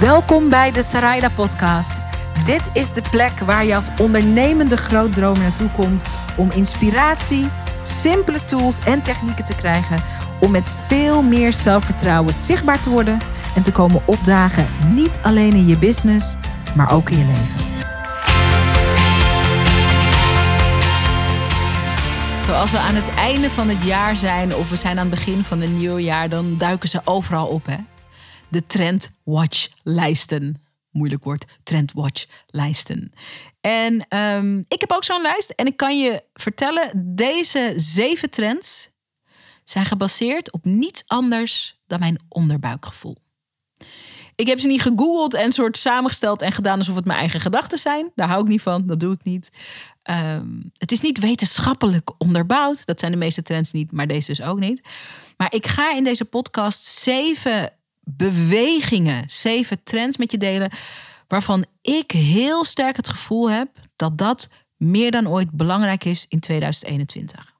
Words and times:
Welkom 0.00 0.48
bij 0.48 0.72
de 0.72 0.82
Sarayda 0.82 1.28
Podcast. 1.28 1.92
Dit 2.44 2.70
is 2.72 2.92
de 2.92 3.02
plek 3.10 3.38
waar 3.38 3.64
je 3.64 3.74
als 3.74 3.90
ondernemende 3.98 4.76
grootdromer 4.76 5.42
naartoe 5.42 5.70
komt 5.70 6.04
om 6.36 6.50
inspiratie, 6.50 7.48
simpele 7.82 8.44
tools 8.44 8.78
en 8.84 9.02
technieken 9.02 9.44
te 9.44 9.54
krijgen 9.54 10.02
om 10.40 10.50
met 10.50 10.68
veel 10.86 11.22
meer 11.22 11.52
zelfvertrouwen 11.52 12.34
zichtbaar 12.34 12.80
te 12.80 12.90
worden 12.90 13.18
en 13.54 13.62
te 13.62 13.72
komen 13.72 14.02
opdagen, 14.04 14.66
niet 14.94 15.18
alleen 15.22 15.52
in 15.52 15.66
je 15.66 15.78
business, 15.78 16.36
maar 16.74 16.92
ook 16.92 17.10
in 17.10 17.18
je 17.18 17.24
leven. 17.24 17.66
Zoals 22.46 22.70
we 22.70 22.78
aan 22.78 22.94
het 22.94 23.14
einde 23.14 23.50
van 23.50 23.68
het 23.68 23.82
jaar 23.82 24.16
zijn 24.16 24.54
of 24.54 24.70
we 24.70 24.76
zijn 24.76 24.98
aan 24.98 25.06
het 25.10 25.14
begin 25.14 25.44
van 25.44 25.60
een 25.60 25.78
nieuw 25.78 25.98
jaar, 25.98 26.28
dan 26.28 26.54
duiken 26.58 26.88
ze 26.88 27.00
overal 27.04 27.46
op. 27.46 27.66
Hè? 27.66 27.76
De 28.48 28.66
trendwatch-lijsten. 28.66 30.62
Moeilijk 30.90 31.24
woord, 31.24 31.44
trendwatch-lijsten. 31.62 33.12
En 33.60 34.16
um, 34.18 34.64
ik 34.68 34.80
heb 34.80 34.92
ook 34.92 35.04
zo'n 35.04 35.22
lijst 35.22 35.50
en 35.50 35.66
ik 35.66 35.76
kan 35.76 35.98
je 35.98 36.24
vertellen, 36.32 37.14
deze 37.14 37.74
zeven 37.76 38.30
trends 38.30 38.90
zijn 39.64 39.86
gebaseerd 39.86 40.52
op 40.52 40.64
niets 40.64 41.02
anders 41.06 41.78
dan 41.86 41.98
mijn 41.98 42.18
onderbuikgevoel. 42.28 43.16
Ik 44.34 44.46
heb 44.46 44.60
ze 44.60 44.66
niet 44.66 44.82
gegoogeld 44.82 45.34
en 45.34 45.52
soort 45.52 45.78
samengesteld 45.78 46.42
en 46.42 46.52
gedaan 46.52 46.78
alsof 46.78 46.94
het 46.94 47.04
mijn 47.04 47.18
eigen 47.18 47.40
gedachten 47.40 47.78
zijn. 47.78 48.12
Daar 48.14 48.28
hou 48.28 48.42
ik 48.42 48.48
niet 48.48 48.62
van, 48.62 48.86
dat 48.86 49.00
doe 49.00 49.12
ik 49.12 49.24
niet. 49.24 49.50
Um, 50.10 50.70
het 50.78 50.92
is 50.92 51.00
niet 51.00 51.18
wetenschappelijk 51.18 52.10
onderbouwd. 52.18 52.86
Dat 52.86 53.00
zijn 53.00 53.12
de 53.12 53.18
meeste 53.18 53.42
trends 53.42 53.72
niet, 53.72 53.92
maar 53.92 54.06
deze 54.06 54.26
dus 54.26 54.42
ook 54.42 54.58
niet. 54.58 54.80
Maar 55.36 55.54
ik 55.54 55.66
ga 55.66 55.94
in 55.94 56.04
deze 56.04 56.24
podcast 56.24 56.84
zeven 56.84 57.72
bewegingen, 58.10 59.24
zeven 59.26 59.82
trends 59.82 60.16
met 60.16 60.30
je 60.30 60.38
delen. 60.38 60.70
Waarvan 61.28 61.64
ik 61.82 62.10
heel 62.10 62.64
sterk 62.64 62.96
het 62.96 63.08
gevoel 63.08 63.50
heb 63.50 63.68
dat 63.96 64.18
dat 64.18 64.48
meer 64.76 65.10
dan 65.10 65.28
ooit 65.28 65.50
belangrijk 65.50 66.04
is 66.04 66.26
in 66.28 66.40
2021. 66.40 67.54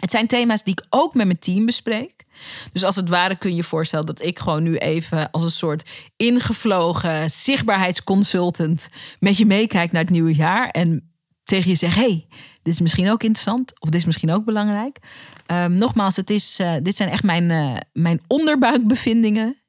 Het 0.00 0.10
zijn 0.10 0.26
thema's 0.26 0.62
die 0.62 0.74
ik 0.78 0.86
ook 0.90 1.14
met 1.14 1.26
mijn 1.26 1.38
team 1.38 1.66
bespreek. 1.66 2.24
Dus 2.72 2.84
als 2.84 2.96
het 2.96 3.08
ware 3.08 3.38
kun 3.38 3.50
je 3.50 3.56
je 3.56 3.64
voorstellen 3.64 4.06
dat 4.06 4.22
ik 4.22 4.38
gewoon 4.38 4.62
nu 4.62 4.76
even 4.76 5.30
als 5.30 5.42
een 5.42 5.50
soort 5.50 5.90
ingevlogen 6.16 7.30
zichtbaarheidsconsultant 7.30 8.88
met 9.18 9.36
je 9.36 9.46
meekijk 9.46 9.92
naar 9.92 10.02
het 10.02 10.10
nieuwe 10.10 10.34
jaar. 10.34 10.68
En 10.68 11.14
tegen 11.42 11.70
je 11.70 11.76
zeg: 11.76 11.94
hey, 11.94 12.26
dit 12.62 12.74
is 12.74 12.80
misschien 12.80 13.10
ook 13.10 13.22
interessant 13.22 13.80
of 13.80 13.88
dit 13.88 14.00
is 14.00 14.06
misschien 14.06 14.32
ook 14.32 14.44
belangrijk. 14.44 14.98
Um, 15.46 15.74
nogmaals, 15.74 16.16
het 16.16 16.30
is, 16.30 16.60
uh, 16.60 16.74
dit 16.82 16.96
zijn 16.96 17.08
echt 17.08 17.22
mijn, 17.22 17.50
uh, 17.50 17.76
mijn 17.92 18.20
onderbuikbevindingen. 18.26 19.63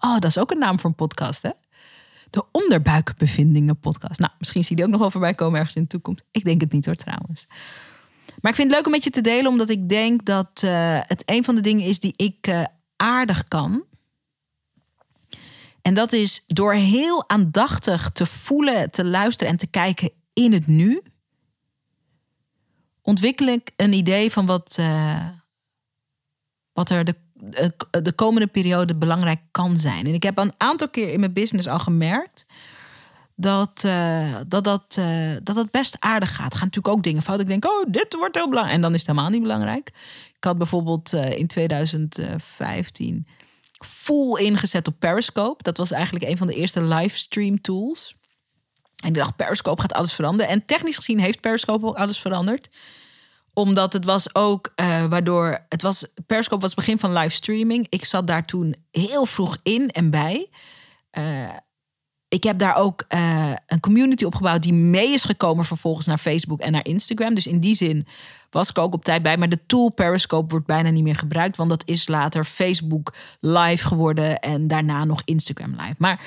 Oh, 0.00 0.18
dat 0.18 0.24
is 0.24 0.38
ook 0.38 0.50
een 0.50 0.58
naam 0.58 0.80
voor 0.80 0.90
een 0.90 0.96
podcast, 0.96 1.42
hè? 1.42 1.50
De 2.30 2.44
onderbuikbevindingen 2.52 3.80
podcast. 3.80 4.18
Nou, 4.18 4.32
misschien 4.38 4.64
zie 4.64 4.70
je 4.70 4.76
die 4.76 4.84
ook 4.84 4.90
nog 4.90 5.00
wel 5.00 5.10
voorbij 5.10 5.34
komen 5.34 5.58
ergens 5.58 5.76
in 5.76 5.82
de 5.82 5.88
toekomst. 5.88 6.24
Ik 6.30 6.44
denk 6.44 6.60
het 6.60 6.72
niet 6.72 6.86
hoor, 6.86 6.94
trouwens. 6.94 7.46
Maar 8.40 8.50
ik 8.50 8.56
vind 8.56 8.68
het 8.68 8.76
leuk 8.76 8.86
om 8.86 8.92
met 8.92 9.04
je 9.04 9.10
te 9.10 9.20
delen, 9.20 9.50
omdat 9.50 9.68
ik 9.68 9.88
denk 9.88 10.24
dat 10.24 10.62
uh, 10.64 10.98
het 11.02 11.22
een 11.26 11.44
van 11.44 11.54
de 11.54 11.60
dingen 11.60 11.84
is 11.84 12.00
die 12.00 12.14
ik 12.16 12.46
uh, 12.46 12.64
aardig 12.96 13.44
kan. 13.44 13.84
En 15.82 15.94
dat 15.94 16.12
is 16.12 16.44
door 16.46 16.72
heel 16.74 17.28
aandachtig 17.28 18.10
te 18.10 18.26
voelen, 18.26 18.90
te 18.90 19.04
luisteren 19.04 19.52
en 19.52 19.58
te 19.58 19.66
kijken 19.66 20.12
in 20.32 20.52
het 20.52 20.66
nu. 20.66 21.02
Ontwikkel 23.02 23.46
ik 23.46 23.70
een 23.76 23.92
idee 23.92 24.32
van 24.32 24.46
wat, 24.46 24.76
uh, 24.80 25.28
wat 26.72 26.90
er 26.90 27.04
de, 27.04 27.14
de 27.90 28.12
komende 28.14 28.46
periode 28.46 28.96
belangrijk 28.96 29.40
kan 29.50 29.76
zijn. 29.76 30.06
En 30.06 30.14
ik 30.14 30.22
heb 30.22 30.38
een 30.38 30.54
aantal 30.56 30.88
keer 30.88 31.12
in 31.12 31.20
mijn 31.20 31.32
business 31.32 31.68
al 31.68 31.78
gemerkt 31.78 32.46
dat, 33.34 33.82
uh, 33.86 34.34
dat, 34.48 34.64
dat, 34.64 34.98
dat 35.42 35.70
best 35.70 35.96
aardig 35.98 36.34
gaat. 36.34 36.54
Gaan 36.54 36.66
natuurlijk 36.66 36.96
ook 36.96 37.02
dingen 37.02 37.22
fout. 37.22 37.40
Ik 37.40 37.46
denk, 37.46 37.64
oh, 37.64 37.84
dit 37.88 38.14
wordt 38.14 38.34
heel 38.34 38.48
belangrijk. 38.48 38.76
En 38.76 38.82
dan 38.82 38.94
is 38.94 38.98
het 38.98 39.08
helemaal 39.08 39.30
niet 39.30 39.42
belangrijk. 39.42 39.88
Ik 40.36 40.44
had 40.44 40.58
bijvoorbeeld 40.58 41.12
in 41.12 41.46
2015 41.46 43.26
full 43.84 44.38
ingezet 44.38 44.88
op 44.88 44.94
Periscope. 44.98 45.62
Dat 45.62 45.76
was 45.76 45.90
eigenlijk 45.90 46.24
een 46.24 46.36
van 46.36 46.46
de 46.46 46.54
eerste 46.54 46.84
livestream 46.84 47.60
tools. 47.60 48.16
En 48.96 49.08
ik 49.08 49.14
dacht, 49.14 49.36
Periscope 49.36 49.80
gaat 49.80 49.92
alles 49.92 50.12
veranderen. 50.12 50.50
En 50.50 50.64
technisch 50.64 50.96
gezien 50.96 51.18
heeft 51.18 51.40
Periscope 51.40 51.86
ook 51.86 51.96
alles 51.96 52.18
veranderd 52.18 52.68
omdat 53.56 53.92
het 53.92 54.04
was 54.04 54.34
ook 54.34 54.72
waardoor 55.08 55.66
het 55.68 55.82
was 55.82 56.06
Periscope 56.26 56.60
was 56.60 56.70
het 56.70 56.78
begin 56.78 56.98
van 56.98 57.12
livestreaming. 57.12 57.86
Ik 57.88 58.04
zat 58.04 58.26
daar 58.26 58.44
toen 58.44 58.74
heel 58.90 59.26
vroeg 59.26 59.56
in 59.62 59.90
en 59.90 60.10
bij 60.10 60.48
ik 62.28 62.42
heb 62.42 62.58
daar 62.58 62.76
ook 62.76 63.04
uh, 63.14 63.52
een 63.66 63.80
community 63.80 64.24
opgebouwd 64.24 64.62
die 64.62 64.72
mee 64.72 65.12
is 65.12 65.24
gekomen 65.24 65.64
vervolgens 65.64 66.06
naar 66.06 66.18
Facebook 66.18 66.60
en 66.60 66.72
naar 66.72 66.84
Instagram. 66.84 67.34
Dus 67.34 67.46
in 67.46 67.60
die 67.60 67.74
zin 67.74 68.06
was 68.50 68.68
ik 68.68 68.78
ook 68.78 68.94
op 68.94 69.04
tijd 69.04 69.22
bij. 69.22 69.36
Maar 69.36 69.48
de 69.48 69.66
tool 69.66 69.88
Periscope 69.90 70.50
wordt 70.50 70.66
bijna 70.66 70.90
niet 70.90 71.02
meer 71.02 71.16
gebruikt, 71.16 71.56
want 71.56 71.70
dat 71.70 71.82
is 71.86 72.08
later 72.08 72.44
Facebook 72.44 73.12
live 73.40 73.86
geworden 73.86 74.38
en 74.38 74.68
daarna 74.68 75.04
nog 75.04 75.22
Instagram 75.24 75.70
live. 75.70 75.94
Maar 75.98 76.20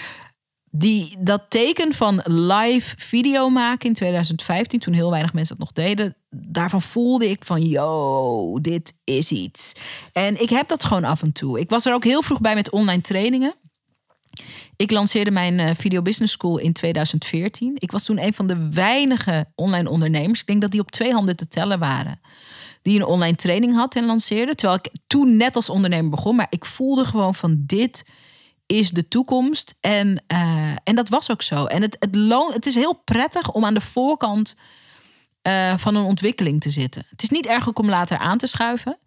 die, 0.71 1.15
dat 1.19 1.41
teken 1.49 1.93
van 1.93 2.21
live 2.25 2.95
video 2.97 3.49
maken 3.49 3.87
in 3.87 3.93
2015, 3.93 4.79
toen 4.79 4.93
heel 4.93 5.09
weinig 5.09 5.33
mensen 5.33 5.57
dat 5.57 5.65
nog 5.65 5.85
deden, 5.85 6.15
daarvan 6.29 6.81
voelde 6.81 7.29
ik 7.29 7.45
van, 7.45 7.61
yo, 7.61 8.59
dit 8.61 8.93
is 9.03 9.31
iets. 9.31 9.73
En 10.13 10.41
ik 10.41 10.49
heb 10.49 10.67
dat 10.67 10.83
gewoon 10.83 11.03
af 11.03 11.21
en 11.21 11.31
toe. 11.31 11.59
Ik 11.59 11.69
was 11.69 11.85
er 11.85 11.93
ook 11.93 12.03
heel 12.03 12.21
vroeg 12.21 12.41
bij 12.41 12.55
met 12.55 12.71
online 12.71 13.01
trainingen. 13.01 13.55
Ik 14.75 14.91
lanceerde 14.91 15.31
mijn 15.31 15.59
uh, 15.59 15.69
Video 15.77 16.01
Business 16.01 16.33
School 16.33 16.57
in 16.57 16.73
2014. 16.73 17.75
Ik 17.75 17.91
was 17.91 18.03
toen 18.03 18.23
een 18.23 18.33
van 18.33 18.47
de 18.47 18.69
weinige 18.69 19.45
online 19.55 19.89
ondernemers. 19.89 20.39
Ik 20.39 20.47
denk 20.47 20.61
dat 20.61 20.71
die 20.71 20.79
op 20.79 20.91
twee 20.91 21.13
handen 21.13 21.35
te 21.35 21.47
tellen 21.47 21.79
waren. 21.79 22.19
Die 22.81 22.99
een 22.99 23.05
online 23.05 23.35
training 23.35 23.75
had 23.75 23.95
en 23.95 24.05
lanceerde. 24.05 24.55
Terwijl 24.55 24.79
ik 24.81 24.91
toen 25.07 25.37
net 25.37 25.55
als 25.55 25.69
ondernemer 25.69 26.09
begon. 26.09 26.35
Maar 26.35 26.47
ik 26.49 26.65
voelde 26.65 27.05
gewoon 27.05 27.35
van 27.35 27.63
dit 27.65 28.05
is 28.71 28.89
de 28.89 29.07
toekomst. 29.07 29.75
En, 29.79 30.23
uh, 30.33 30.71
en 30.83 30.95
dat 30.95 31.09
was 31.09 31.31
ook 31.31 31.41
zo. 31.41 31.65
En 31.65 31.81
het, 31.81 31.95
het, 31.99 32.15
het 32.53 32.65
is 32.65 32.75
heel 32.75 33.01
prettig 33.05 33.51
om 33.51 33.65
aan 33.65 33.73
de 33.73 33.81
voorkant 33.81 34.55
uh, 35.43 35.77
van 35.77 35.95
een 35.95 36.03
ontwikkeling 36.03 36.61
te 36.61 36.69
zitten. 36.69 37.05
Het 37.09 37.21
is 37.21 37.29
niet 37.29 37.45
erg 37.45 37.73
om 37.73 37.89
later 37.89 38.17
aan 38.17 38.37
te 38.37 38.47
schuiven, 38.47 38.97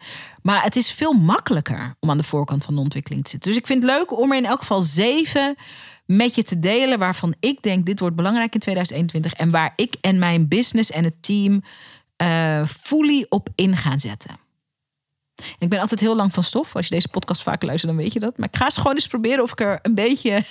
maar 0.43 0.62
het 0.62 0.77
is 0.77 0.93
veel 0.93 1.12
makkelijker 1.12 1.95
om 2.00 2.11
aan 2.11 2.17
de 2.17 2.23
voorkant 2.23 2.65
van 2.65 2.75
de 2.75 2.81
ontwikkeling 2.81 3.25
te 3.25 3.31
zitten. 3.31 3.50
Dus 3.50 3.59
ik 3.59 3.67
vind 3.67 3.83
het 3.83 3.93
leuk 3.93 4.19
om 4.19 4.31
er 4.31 4.37
in 4.37 4.45
elk 4.45 4.59
geval 4.59 4.83
zeven 4.83 5.55
met 6.06 6.34
je 6.34 6.43
te 6.43 6.59
delen 6.59 6.99
waarvan 6.99 7.34
ik 7.41 7.62
denk 7.62 7.87
dit 7.87 8.00
wordt 8.00 8.17
belangrijk 8.17 8.55
in 8.55 8.61
2021 8.61 9.33
en 9.33 9.50
waar 9.50 9.73
ik 9.77 9.94
en 10.00 10.19
mijn 10.19 10.49
business 10.49 10.91
en 10.91 11.05
het 11.05 11.23
team 11.23 11.62
uh, 12.23 12.67
fully 12.67 13.27
op 13.29 13.49
in 13.55 13.77
gaan 13.77 13.99
zetten 13.99 14.42
ik 15.59 15.69
ben 15.69 15.81
altijd 15.81 16.01
heel 16.01 16.17
lang 16.17 16.33
van 16.35 16.43
stof. 16.43 16.77
Als 16.77 16.89
je 16.89 16.95
deze 16.95 17.09
podcast 17.09 17.43
vaker 17.43 17.67
luistert, 17.67 17.93
dan 17.93 18.03
weet 18.03 18.13
je 18.13 18.21
dat. 18.21 18.39
Maar 18.39 18.49
ik 18.49 18.57
ga 18.57 18.65
eens 18.65 18.77
gewoon 18.77 18.95
eens 18.95 19.07
proberen 19.07 19.43
of 19.43 19.53
ik 19.53 19.61
er 19.61 19.79
een 19.83 19.95
beetje 19.95 20.45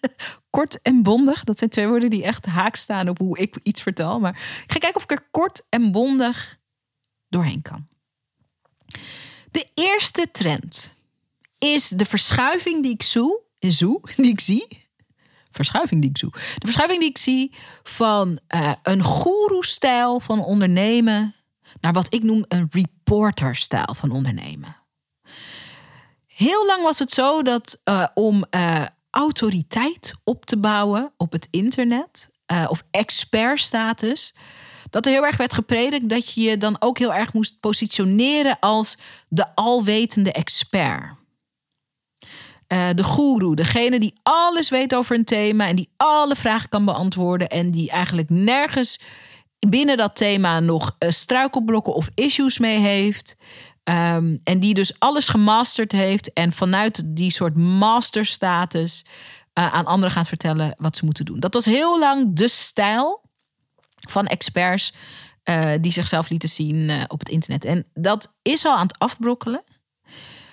kort 0.50 0.82
en 0.82 1.02
bondig. 1.02 1.44
Dat 1.44 1.58
zijn 1.58 1.70
twee 1.70 1.88
woorden 1.88 2.10
die 2.10 2.24
echt 2.24 2.46
haak 2.46 2.76
staan 2.76 3.08
op 3.08 3.18
hoe 3.18 3.38
ik 3.38 3.58
iets 3.62 3.82
vertel. 3.82 4.20
Maar 4.20 4.32
ik 4.64 4.72
ga 4.72 4.78
kijken 4.78 4.96
of 4.96 5.02
ik 5.02 5.10
er 5.10 5.26
kort 5.30 5.66
en 5.68 5.92
bondig 5.92 6.58
doorheen 7.28 7.62
kan. 7.62 7.86
De 9.50 9.66
eerste 9.74 10.30
trend 10.32 10.96
is 11.58 11.88
de 11.88 12.04
verschuiving 12.04 12.82
die 12.82 12.92
ik 12.92 13.02
zoe, 13.02 13.42
die 14.16 14.30
ik 14.30 14.40
zie. 14.40 14.86
Verschuiving 15.50 16.00
die 16.00 16.10
ik. 16.10 16.20
De 16.20 16.66
verschuiving 16.66 17.00
die 17.00 17.10
ik 17.10 17.18
zie 17.18 17.54
van 17.82 18.38
uh, 18.54 18.72
een 18.82 19.02
goeroe-stijl 19.02 20.20
van 20.20 20.44
ondernemen 20.44 21.34
naar 21.80 21.92
wat 21.92 22.14
ik 22.14 22.22
noem 22.22 22.44
een 22.48 22.68
reporter-stijl 22.70 23.94
van 23.94 24.10
ondernemen. 24.10 24.76
Heel 26.26 26.66
lang 26.66 26.82
was 26.82 26.98
het 26.98 27.12
zo 27.12 27.42
dat 27.42 27.80
uh, 27.84 28.06
om 28.14 28.44
uh, 28.50 28.84
autoriteit 29.10 30.14
op 30.24 30.44
te 30.44 30.58
bouwen 30.58 31.12
op 31.16 31.32
het 31.32 31.48
internet, 31.50 32.30
uh, 32.52 32.66
of 32.68 32.84
expertstatus, 32.90 34.34
dat 34.90 35.06
er 35.06 35.12
heel 35.12 35.26
erg 35.26 35.36
werd 35.36 35.54
gepredikt 35.54 36.08
dat 36.08 36.32
je 36.32 36.40
je 36.40 36.56
dan 36.56 36.76
ook 36.78 36.98
heel 36.98 37.14
erg 37.14 37.32
moest 37.32 37.60
positioneren 37.60 38.58
als 38.60 38.98
de 39.28 39.54
alwetende 39.54 40.32
expert. 40.32 41.16
de 42.94 43.04
goeroe, 43.04 43.56
degene 43.56 43.98
die 43.98 44.14
alles 44.22 44.68
weet 44.68 44.94
over 44.94 45.16
een 45.16 45.24
thema 45.24 45.66
en 45.66 45.76
die 45.76 45.88
alle 45.96 46.36
vragen 46.36 46.68
kan 46.68 46.84
beantwoorden 46.84 47.48
en 47.48 47.70
die 47.70 47.90
eigenlijk 47.90 48.30
nergens 48.30 49.00
binnen 49.58 49.96
dat 49.96 50.16
thema 50.16 50.60
nog 50.60 50.96
uh, 50.98 51.10
struikelblokken 51.10 51.94
of 51.94 52.10
issues 52.14 52.58
mee 52.58 52.78
heeft. 52.78 53.36
Um, 53.84 54.38
en 54.44 54.60
die 54.60 54.74
dus 54.74 54.98
alles 54.98 55.28
gemasterd 55.28 55.92
heeft 55.92 56.32
en 56.32 56.52
vanuit 56.52 57.02
die 57.04 57.32
soort 57.32 57.56
masterstatus 57.56 59.04
uh, 59.58 59.74
aan 59.74 59.86
anderen 59.86 60.10
gaat 60.10 60.28
vertellen 60.28 60.74
wat 60.78 60.96
ze 60.96 61.04
moeten 61.04 61.24
doen. 61.24 61.40
Dat 61.40 61.54
was 61.54 61.64
heel 61.64 61.98
lang 61.98 62.36
de 62.36 62.48
stijl 62.48 63.20
van 64.08 64.26
experts 64.26 64.92
uh, 65.44 65.70
die 65.80 65.92
zichzelf 65.92 66.28
lieten 66.28 66.48
zien 66.48 67.04
op 67.06 67.18
het 67.18 67.28
internet. 67.28 67.64
En 67.64 67.86
dat 67.94 68.36
is 68.42 68.64
al 68.64 68.76
aan 68.76 68.86
het 68.86 68.98
afbrokkelen. 68.98 69.62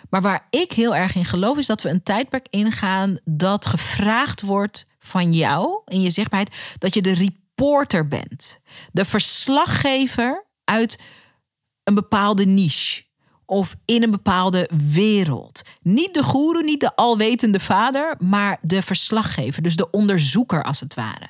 Maar 0.09 0.21
waar 0.21 0.47
ik 0.49 0.71
heel 0.71 0.95
erg 0.95 1.15
in 1.15 1.25
geloof 1.25 1.57
is 1.57 1.65
dat 1.65 1.81
we 1.81 1.89
een 1.89 2.03
tijdperk 2.03 2.47
ingaan 2.49 3.17
dat 3.23 3.65
gevraagd 3.65 4.41
wordt 4.41 4.85
van 4.99 5.33
jou 5.33 5.81
in 5.85 6.01
je 6.01 6.09
zichtbaarheid 6.09 6.75
dat 6.77 6.93
je 6.93 7.01
de 7.01 7.13
reporter 7.55 8.07
bent. 8.07 8.59
De 8.91 9.05
verslaggever 9.05 10.45
uit 10.63 10.99
een 11.83 11.95
bepaalde 11.95 12.45
niche 12.45 13.03
of 13.45 13.75
in 13.85 14.03
een 14.03 14.11
bepaalde 14.11 14.69
wereld. 14.91 15.61
Niet 15.81 16.13
de 16.13 16.23
goeroe, 16.23 16.63
niet 16.63 16.79
de 16.79 16.95
alwetende 16.95 17.59
vader, 17.59 18.15
maar 18.19 18.57
de 18.61 18.81
verslaggever, 18.81 19.61
dus 19.61 19.75
de 19.75 19.89
onderzoeker 19.89 20.63
als 20.63 20.79
het 20.79 20.93
ware. 20.93 21.27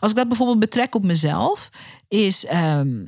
Als 0.00 0.10
ik 0.10 0.16
dat 0.16 0.28
bijvoorbeeld 0.28 0.58
betrek 0.58 0.94
op 0.94 1.04
mezelf, 1.04 1.68
is 2.08 2.44
ehm, 2.44 3.04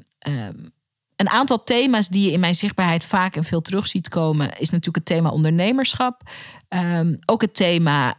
een 1.20 1.30
aantal 1.30 1.64
thema's 1.64 2.08
die 2.08 2.26
je 2.26 2.32
in 2.32 2.40
mijn 2.40 2.54
zichtbaarheid 2.54 3.04
vaak 3.04 3.36
en 3.36 3.44
veel 3.44 3.60
terug 3.60 3.86
ziet 3.86 4.08
komen, 4.08 4.46
is 4.46 4.70
natuurlijk 4.70 4.96
het 4.96 5.04
thema 5.04 5.28
ondernemerschap. 5.28 6.22
Ehm, 6.68 7.16
ook 7.26 7.40
het 7.40 7.54
thema 7.54 8.14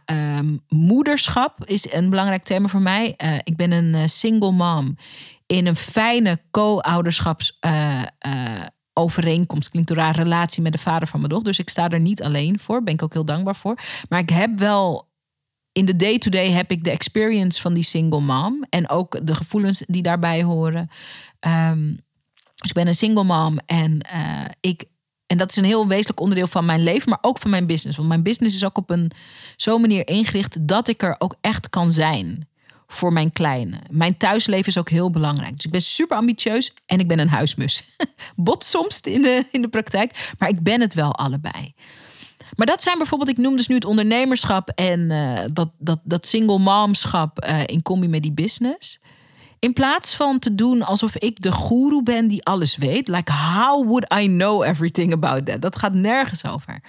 moederschap 0.68 1.64
is 1.64 1.92
een 1.92 2.10
belangrijk 2.10 2.42
thema 2.42 2.68
voor 2.68 2.80
mij. 2.80 3.14
Uh, 3.24 3.34
ik 3.42 3.56
ben 3.56 3.72
een 3.72 3.94
uh, 3.94 4.02
single 4.06 4.52
mom 4.52 4.96
in 5.46 5.66
een 5.66 5.76
fijne 5.76 6.40
co-ouderschaps. 6.50 7.58
Uh, 7.66 8.02
overeenkomst, 8.92 9.68
klinkt 9.68 9.90
een 9.90 9.96
raar, 9.96 10.16
relatie 10.16 10.62
met 10.62 10.72
de 10.72 10.78
vader 10.78 11.08
van 11.08 11.18
mijn 11.18 11.30
dochter. 11.30 11.48
Dus 11.48 11.60
ik 11.60 11.68
sta 11.68 11.88
er 11.88 12.00
niet 12.00 12.22
alleen 12.22 12.58
voor, 12.58 12.82
ben 12.82 12.94
ik 12.94 13.02
ook 13.02 13.12
heel 13.12 13.24
dankbaar 13.24 13.56
voor. 13.56 13.78
Maar 14.08 14.20
ik 14.20 14.30
heb 14.30 14.58
wel 14.58 15.10
in 15.72 15.84
de 15.84 15.96
day-to-day 15.96 16.50
heb 16.50 16.70
ik 16.70 16.84
de 16.84 16.90
experience 16.90 17.60
van 17.60 17.74
die 17.74 17.84
single 17.84 18.20
mom 18.20 18.64
en 18.68 18.88
ook 18.88 19.26
de 19.26 19.34
gevoelens 19.34 19.82
die 19.86 20.02
daarbij 20.02 20.42
horen. 20.42 20.88
Um, 21.40 21.98
dus 22.62 22.70
ik 22.70 22.76
ben 22.76 22.86
een 22.86 22.94
single 22.94 23.24
mom 23.24 23.58
en 23.66 24.06
uh, 24.14 24.44
ik 24.60 24.84
en 25.26 25.38
dat 25.38 25.50
is 25.50 25.56
een 25.56 25.64
heel 25.64 25.86
wezenlijk 25.86 26.20
onderdeel 26.20 26.46
van 26.46 26.64
mijn 26.64 26.82
leven, 26.82 27.08
maar 27.08 27.18
ook 27.20 27.38
van 27.38 27.50
mijn 27.50 27.66
business. 27.66 27.96
Want 27.96 28.08
mijn 28.08 28.22
business 28.22 28.56
is 28.56 28.64
ook 28.64 28.76
op 28.76 28.90
een 28.90 29.10
zo'n 29.56 29.80
manier 29.80 30.06
ingericht 30.08 30.68
dat 30.68 30.88
ik 30.88 31.02
er 31.02 31.14
ook 31.18 31.36
echt 31.40 31.68
kan 31.68 31.92
zijn 31.92 32.48
voor 32.86 33.12
mijn 33.12 33.32
kleine. 33.32 33.78
Mijn 33.90 34.16
thuisleven 34.16 34.66
is 34.66 34.78
ook 34.78 34.90
heel 34.90 35.10
belangrijk. 35.10 35.54
Dus 35.54 35.64
ik 35.64 35.70
ben 35.70 35.82
super 35.82 36.16
ambitieus 36.16 36.74
en 36.86 37.00
ik 37.00 37.08
ben 37.08 37.18
een 37.18 37.28
huismus. 37.28 37.84
Bot 38.36 38.64
soms 38.64 39.00
in 39.00 39.22
de, 39.22 39.44
in 39.50 39.62
de 39.62 39.68
praktijk, 39.68 40.32
maar 40.38 40.48
ik 40.48 40.62
ben 40.62 40.80
het 40.80 40.94
wel 40.94 41.14
allebei. 41.14 41.74
Maar 42.56 42.66
dat 42.66 42.82
zijn 42.82 42.98
bijvoorbeeld, 42.98 43.30
ik 43.30 43.38
noem 43.38 43.56
dus 43.56 43.66
nu 43.66 43.74
het 43.74 43.84
ondernemerschap 43.84 44.68
en 44.68 45.00
uh, 45.10 45.40
dat, 45.52 45.68
dat, 45.78 46.00
dat 46.04 46.26
single 46.26 46.58
momschap 46.58 47.44
uh, 47.48 47.60
in 47.66 47.82
combi 47.82 48.08
met 48.08 48.22
die 48.22 48.32
business. 48.32 49.00
In 49.62 49.72
plaats 49.72 50.14
van 50.14 50.38
te 50.38 50.54
doen 50.54 50.82
alsof 50.82 51.16
ik 51.16 51.40
de 51.40 51.52
guru 51.52 52.02
ben 52.02 52.28
die 52.28 52.44
alles 52.44 52.76
weet. 52.76 53.08
Like, 53.08 53.32
how 53.32 53.86
would 53.86 54.12
I 54.22 54.26
know 54.26 54.62
everything 54.62 55.12
about 55.12 55.46
that? 55.46 55.62
Dat 55.62 55.78
gaat 55.78 55.94
nergens 55.94 56.46
over 56.46 56.80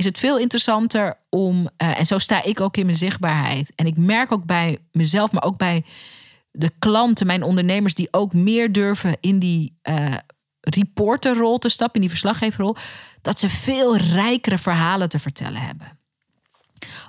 is 0.00 0.06
het 0.06 0.18
veel 0.18 0.38
interessanter 0.38 1.18
om, 1.28 1.56
uh, 1.60 1.98
en 1.98 2.06
zo 2.06 2.18
sta 2.18 2.44
ik 2.44 2.60
ook 2.60 2.76
in 2.76 2.86
mijn 2.86 2.98
zichtbaarheid. 2.98 3.72
En 3.74 3.86
ik 3.86 3.96
merk 3.96 4.32
ook 4.32 4.44
bij 4.44 4.78
mezelf, 4.92 5.32
maar 5.32 5.42
ook 5.42 5.56
bij 5.56 5.84
de 6.50 6.70
klanten, 6.78 7.26
mijn 7.26 7.42
ondernemers, 7.42 7.94
die 7.94 8.08
ook 8.10 8.32
meer 8.32 8.72
durven 8.72 9.16
in 9.20 9.38
die 9.38 9.78
uh, 9.82 10.14
reporterrol 10.60 11.58
te 11.58 11.68
stappen, 11.68 11.94
in 11.94 12.00
die 12.00 12.10
verslaggeverrol, 12.10 12.76
dat 13.22 13.38
ze 13.38 13.50
veel 13.50 13.96
rijkere 13.96 14.58
verhalen 14.58 15.08
te 15.08 15.18
vertellen 15.18 15.60
hebben. 15.60 15.98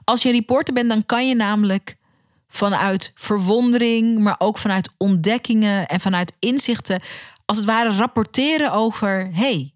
Als 0.03 0.21
je 0.21 0.31
reporter 0.31 0.73
bent, 0.73 0.89
dan 0.89 1.05
kan 1.05 1.27
je 1.27 1.35
namelijk 1.35 1.95
vanuit 2.53 3.11
verwondering, 3.15 4.19
maar 4.19 4.35
ook 4.37 4.57
vanuit 4.57 4.89
ontdekkingen 4.97 5.87
en 5.87 5.99
vanuit 5.99 6.33
inzichten, 6.39 6.99
als 7.45 7.57
het 7.57 7.65
ware 7.65 7.91
rapporteren 7.91 8.71
over: 8.71 9.29
hey, 9.31 9.73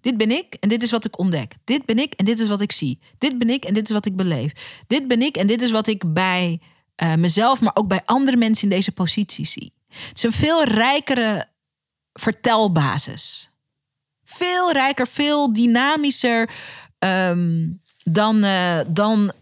dit 0.00 0.16
ben 0.16 0.30
ik 0.30 0.54
en 0.60 0.68
dit 0.68 0.82
is 0.82 0.90
wat 0.90 1.04
ik 1.04 1.18
ontdek. 1.18 1.54
Dit 1.64 1.84
ben 1.84 1.98
ik 1.98 2.12
en 2.12 2.24
dit 2.24 2.40
is 2.40 2.48
wat 2.48 2.60
ik 2.60 2.72
zie. 2.72 2.98
Dit 3.18 3.38
ben 3.38 3.50
ik 3.50 3.64
en 3.64 3.74
dit 3.74 3.84
is 3.84 3.94
wat 3.94 4.06
ik 4.06 4.16
beleef. 4.16 4.80
Dit 4.86 5.08
ben 5.08 5.22
ik 5.22 5.36
en 5.36 5.46
dit 5.46 5.62
is 5.62 5.70
wat 5.70 5.86
ik 5.86 6.12
bij 6.12 6.60
uh, 7.02 7.14
mezelf, 7.14 7.60
maar 7.60 7.76
ook 7.76 7.88
bij 7.88 8.02
andere 8.04 8.36
mensen 8.36 8.68
in 8.68 8.76
deze 8.76 8.92
positie 8.92 9.46
zie. 9.46 9.72
Het 9.88 10.16
is 10.16 10.22
een 10.22 10.32
veel 10.32 10.64
rijkere 10.64 11.48
vertelbasis. 12.12 13.50
Veel 14.24 14.72
rijker, 14.72 15.06
veel 15.06 15.52
dynamischer 15.52 16.50
um, 16.98 17.80
dan, 18.04 18.44
uh, 18.44 18.80
dan 18.88 19.32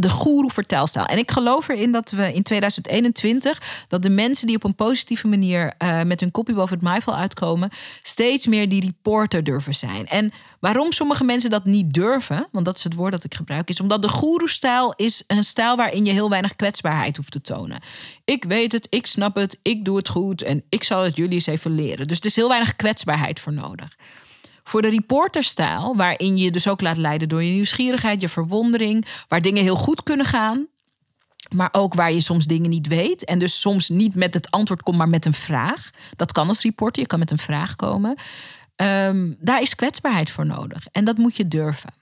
de 0.00 0.10
goeroe 0.10 0.50
vertelstijl. 0.50 1.06
En 1.06 1.18
ik 1.18 1.30
geloof 1.30 1.68
erin 1.68 1.92
dat 1.92 2.10
we 2.10 2.32
in 2.32 2.42
2021 2.42 3.84
dat 3.88 4.02
de 4.02 4.10
mensen 4.10 4.46
die 4.46 4.56
op 4.56 4.64
een 4.64 4.74
positieve 4.74 5.28
manier 5.28 5.74
uh, 5.82 6.02
met 6.02 6.20
hun 6.20 6.30
kopje 6.30 6.54
boven 6.54 6.74
het 6.74 6.82
maaiveld 6.82 7.16
uitkomen, 7.16 7.70
steeds 8.02 8.46
meer 8.46 8.68
die 8.68 8.84
reporter 8.84 9.44
durven 9.44 9.74
zijn. 9.74 10.06
En 10.06 10.32
waarom 10.60 10.92
sommige 10.92 11.24
mensen 11.24 11.50
dat 11.50 11.64
niet 11.64 11.92
durven, 11.94 12.48
want 12.52 12.64
dat 12.64 12.76
is 12.76 12.84
het 12.84 12.94
woord 12.94 13.12
dat 13.12 13.24
ik 13.24 13.34
gebruik, 13.34 13.68
is 13.68 13.80
omdat 13.80 14.02
de 14.02 14.08
goeroe-stijl 14.08 14.92
is 14.96 15.24
een 15.26 15.44
stijl 15.44 15.76
waarin 15.76 16.04
je 16.04 16.12
heel 16.12 16.30
weinig 16.30 16.56
kwetsbaarheid 16.56 17.16
hoeft 17.16 17.30
te 17.30 17.40
tonen. 17.40 17.80
Ik 18.24 18.44
weet 18.44 18.72
het, 18.72 18.86
ik 18.90 19.06
snap 19.06 19.36
het, 19.36 19.58
ik 19.62 19.84
doe 19.84 19.96
het 19.96 20.08
goed 20.08 20.42
en 20.42 20.62
ik 20.68 20.84
zal 20.84 21.02
het 21.02 21.16
jullie 21.16 21.34
eens 21.34 21.46
even 21.46 21.74
leren. 21.74 22.06
Dus 22.06 22.18
er 22.18 22.26
is 22.26 22.36
heel 22.36 22.48
weinig 22.48 22.76
kwetsbaarheid 22.76 23.40
voor 23.40 23.52
nodig. 23.52 23.96
Voor 24.68 24.82
de 24.82 24.88
reporterstijl, 24.88 25.96
waarin 25.96 26.36
je 26.36 26.50
dus 26.50 26.68
ook 26.68 26.80
laat 26.80 26.96
leiden 26.96 27.28
door 27.28 27.42
je 27.42 27.52
nieuwsgierigheid, 27.52 28.20
je 28.20 28.28
verwondering, 28.28 29.06
waar 29.28 29.42
dingen 29.42 29.62
heel 29.62 29.76
goed 29.76 30.02
kunnen 30.02 30.26
gaan, 30.26 30.66
maar 31.54 31.68
ook 31.72 31.94
waar 31.94 32.12
je 32.12 32.20
soms 32.20 32.46
dingen 32.46 32.70
niet 32.70 32.86
weet. 32.86 33.24
En 33.24 33.38
dus 33.38 33.60
soms 33.60 33.88
niet 33.88 34.14
met 34.14 34.34
het 34.34 34.50
antwoord 34.50 34.82
komt, 34.82 34.96
maar 34.96 35.08
met 35.08 35.26
een 35.26 35.34
vraag. 35.34 35.90
Dat 36.16 36.32
kan 36.32 36.48
als 36.48 36.62
reporter, 36.62 37.02
je 37.02 37.08
kan 37.08 37.18
met 37.18 37.30
een 37.30 37.38
vraag 37.38 37.76
komen. 37.76 38.16
Um, 38.76 39.36
daar 39.38 39.60
is 39.60 39.74
kwetsbaarheid 39.74 40.30
voor 40.30 40.46
nodig. 40.46 40.86
En 40.92 41.04
dat 41.04 41.16
moet 41.16 41.36
je 41.36 41.48
durven. 41.48 41.94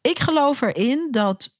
Ik 0.00 0.18
geloof 0.18 0.60
erin 0.60 1.08
dat 1.10 1.58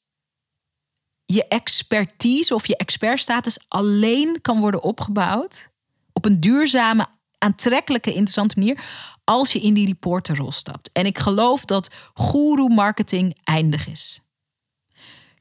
je 1.24 1.48
expertise 1.48 2.54
of 2.54 2.66
je 2.66 2.76
expertstatus 2.76 3.64
alleen 3.68 4.38
kan 4.40 4.60
worden 4.60 4.82
opgebouwd 4.82 5.68
op 6.12 6.24
een 6.24 6.40
duurzame, 6.40 7.06
aantrekkelijke, 7.38 8.10
interessante 8.10 8.58
manier 8.58 8.84
als 9.24 9.52
je 9.52 9.60
in 9.60 9.74
die 9.74 9.86
reporterrol 9.86 10.52
stapt. 10.52 10.90
En 10.92 11.06
ik 11.06 11.18
geloof 11.18 11.64
dat 11.64 11.90
guru 12.14 12.68
marketing 12.68 13.36
eindig 13.44 13.88
is. 13.88 14.18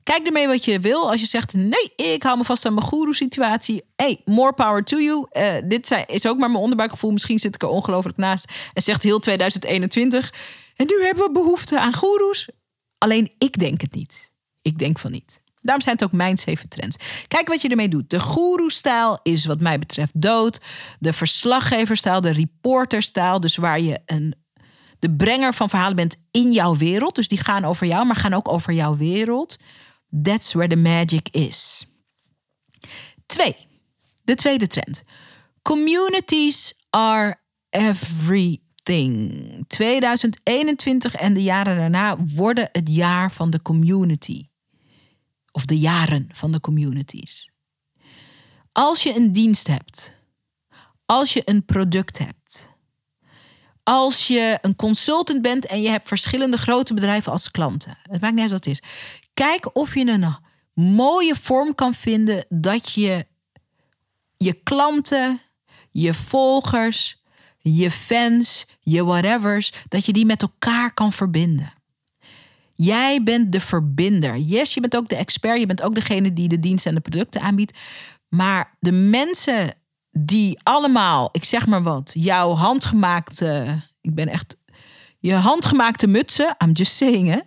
Kijk 0.03 0.25
ermee 0.25 0.47
wat 0.47 0.65
je 0.65 0.80
wil. 0.80 1.12
Als 1.12 1.21
je 1.21 1.27
zegt, 1.27 1.53
nee, 1.53 1.94
ik 1.95 2.24
hou 2.24 2.38
me 2.38 2.44
vast 2.44 2.65
aan 2.65 2.74
mijn 2.74 2.88
guru 2.88 3.13
situatie. 3.13 3.83
Hey, 3.95 4.21
more 4.25 4.53
power 4.53 4.83
to 4.83 5.00
you. 5.00 5.27
Uh, 5.31 5.53
dit 5.65 6.03
is 6.06 6.27
ook 6.27 6.38
maar 6.38 6.50
mijn 6.50 6.63
onderbuikgevoel. 6.63 7.12
Misschien 7.12 7.39
zit 7.39 7.56
ik 7.56 7.62
er 7.62 7.68
ongelooflijk 7.68 8.18
naast. 8.18 8.51
En 8.74 8.81
zegt 8.81 9.03
heel 9.03 9.19
2021. 9.19 10.33
En 10.75 10.85
nu 10.85 11.06
hebben 11.06 11.25
we 11.25 11.31
behoefte 11.31 11.80
aan 11.80 11.94
goeroes. 11.94 12.50
Alleen 12.97 13.33
ik 13.38 13.59
denk 13.59 13.81
het 13.81 13.94
niet. 13.94 14.33
Ik 14.62 14.80
denk 14.80 15.00
van 15.00 15.12
niet. 15.12 15.41
Daarom 15.63 15.83
zijn 15.83 15.95
het 15.95 16.04
ook 16.04 16.12
mijn 16.12 16.38
zeven 16.38 16.69
trends. 16.69 17.26
Kijk 17.28 17.47
wat 17.47 17.61
je 17.61 17.69
ermee 17.69 17.90
doet. 17.90 18.09
De 18.09 18.19
guru-stijl 18.19 19.19
is 19.23 19.45
wat 19.45 19.59
mij 19.59 19.80
betreft 19.80 20.21
dood. 20.21 20.61
De 20.99 21.14
verslaggeverstijl, 21.14 22.21
de 22.21 22.31
reporterstijl. 22.31 23.40
Dus 23.40 23.56
waar 23.56 23.80
je 23.80 23.99
een, 24.06 24.35
de 24.99 25.16
brenger 25.16 25.54
van 25.54 25.69
verhalen 25.69 25.95
bent 25.95 26.18
in 26.31 26.52
jouw 26.52 26.76
wereld. 26.76 27.16
Dus 27.16 27.28
die 27.28 27.38
gaan 27.38 27.66
over 27.66 27.88
jou, 27.88 28.06
maar 28.06 28.16
gaan 28.16 28.33
ook 28.33 28.52
over 28.52 28.73
jouw 28.73 28.97
wereld. 28.97 29.56
That's 30.21 30.54
where 30.54 30.69
the 30.69 30.76
magic 30.76 31.30
is. 31.30 31.88
Twee. 33.26 33.56
De 34.23 34.35
tweede 34.35 34.68
trend. 34.68 35.04
Communities 35.61 36.73
are 36.90 37.35
everything. 37.69 39.64
2021 39.68 41.16
en 41.16 41.33
de 41.33 41.44
jaren 41.44 41.78
daarna 41.78 42.18
worden 42.18 42.69
het 42.71 42.90
jaar 42.90 43.31
van 43.31 43.49
de 43.49 43.61
community 43.61 44.52
of 45.54 45.66
de 45.66 45.78
jaren 45.78 46.30
van 46.31 46.52
de 46.52 46.60
communities. 46.60 47.50
Als 48.72 49.04
je 49.04 49.16
een 49.16 49.33
dienst 49.33 49.68
hebt, 49.68 50.14
als 51.06 51.33
je 51.33 51.42
een 51.45 51.66
product 51.66 52.18
hebt, 52.18 52.69
als 53.83 54.28
je 54.28 54.57
een 54.62 54.76
consultant 54.76 55.42
bent 55.42 55.66
en 55.66 55.81
je 55.81 55.90
hebt 55.90 56.07
verschillende 56.07 56.57
grote 56.57 56.94
bedrijven 56.94 57.31
als 57.31 57.52
klanten, 57.52 57.98
het 58.02 58.22
maakt 58.22 58.33
niet 58.33 58.42
uit 58.42 58.52
wat 58.52 58.66
het 58.66 58.74
is. 58.74 58.83
Kijk 59.33 59.76
of 59.76 59.95
je 59.95 60.07
een 60.07 60.36
mooie 60.74 61.36
vorm 61.36 61.76
kan 61.76 61.94
vinden 61.94 62.45
dat 62.50 62.92
je 62.92 63.26
je 64.38 64.54
klanten, 64.54 65.42
je 65.92 66.14
volgers, 66.14 67.24
je 67.60 67.92
fans, 67.92 68.66
je 68.80 69.04
whatevers, 69.06 69.72
dat 69.88 70.06
je 70.06 70.14
die 70.14 70.26
met 70.26 70.42
elkaar 70.42 70.94
kan 70.94 71.14
verbinden. 71.14 71.72
Jij 72.73 73.23
bent 73.23 73.51
de 73.51 73.59
verbinder. 73.59 74.37
Yes, 74.37 74.73
je 74.73 74.81
bent 74.81 74.95
ook 74.95 75.07
de 75.07 75.15
expert. 75.15 75.59
Je 75.59 75.65
bent 75.65 75.83
ook 75.83 75.95
degene 75.95 76.33
die 76.33 76.47
de 76.47 76.59
diensten 76.59 76.89
en 76.89 76.95
de 76.95 77.09
producten 77.09 77.42
aanbiedt. 77.42 77.77
Maar 78.30 78.75
de 78.80 78.92
mensen 78.92 79.73
die 80.11 80.59
allemaal, 80.63 81.30
ik 81.31 81.44
zeg 81.44 81.68
maar 81.68 81.83
wat, 81.83 82.11
jouw 82.13 82.49
handgemaakte, 82.49 83.81
ik 84.01 84.15
ben 84.15 84.27
echt, 84.27 84.57
je 85.19 85.33
handgemaakte 85.33 86.07
mutsen, 86.07 86.56
I'm 86.63 86.71
just 86.71 86.95
saying 86.95 87.30
hè, 87.30 87.39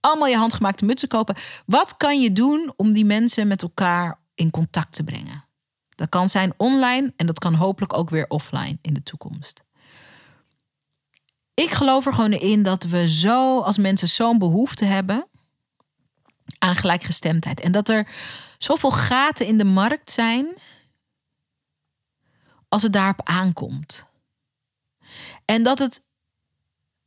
allemaal 0.00 0.28
je 0.28 0.36
handgemaakte 0.36 0.84
mutsen 0.84 1.08
kopen. 1.08 1.34
Wat 1.66 1.96
kan 1.96 2.20
je 2.20 2.32
doen 2.32 2.72
om 2.76 2.92
die 2.92 3.04
mensen 3.04 3.46
met 3.46 3.62
elkaar 3.62 4.20
in 4.34 4.50
contact 4.50 4.92
te 4.92 5.04
brengen? 5.04 5.44
Dat 5.94 6.08
kan 6.08 6.28
zijn 6.28 6.52
online 6.56 7.12
en 7.16 7.26
dat 7.26 7.38
kan 7.38 7.54
hopelijk 7.54 7.98
ook 7.98 8.10
weer 8.10 8.26
offline 8.28 8.78
in 8.82 8.94
de 8.94 9.02
toekomst. 9.02 9.64
Ik 11.56 11.70
geloof 11.70 12.06
er 12.06 12.14
gewoon 12.14 12.32
in 12.32 12.62
dat 12.62 12.84
we 12.84 13.10
zo 13.10 13.60
als 13.60 13.78
mensen 13.78 14.08
zo'n 14.08 14.38
behoefte 14.38 14.84
hebben 14.84 15.26
aan 16.58 16.76
gelijkgestemdheid. 16.76 17.60
En 17.60 17.72
dat 17.72 17.88
er 17.88 18.08
zoveel 18.58 18.90
gaten 18.90 19.46
in 19.46 19.58
de 19.58 19.64
markt 19.64 20.10
zijn 20.10 20.56
als 22.68 22.82
het 22.82 22.92
daarop 22.92 23.20
aankomt. 23.24 24.06
En 25.44 25.62
dat 25.62 25.78
het. 25.78 26.04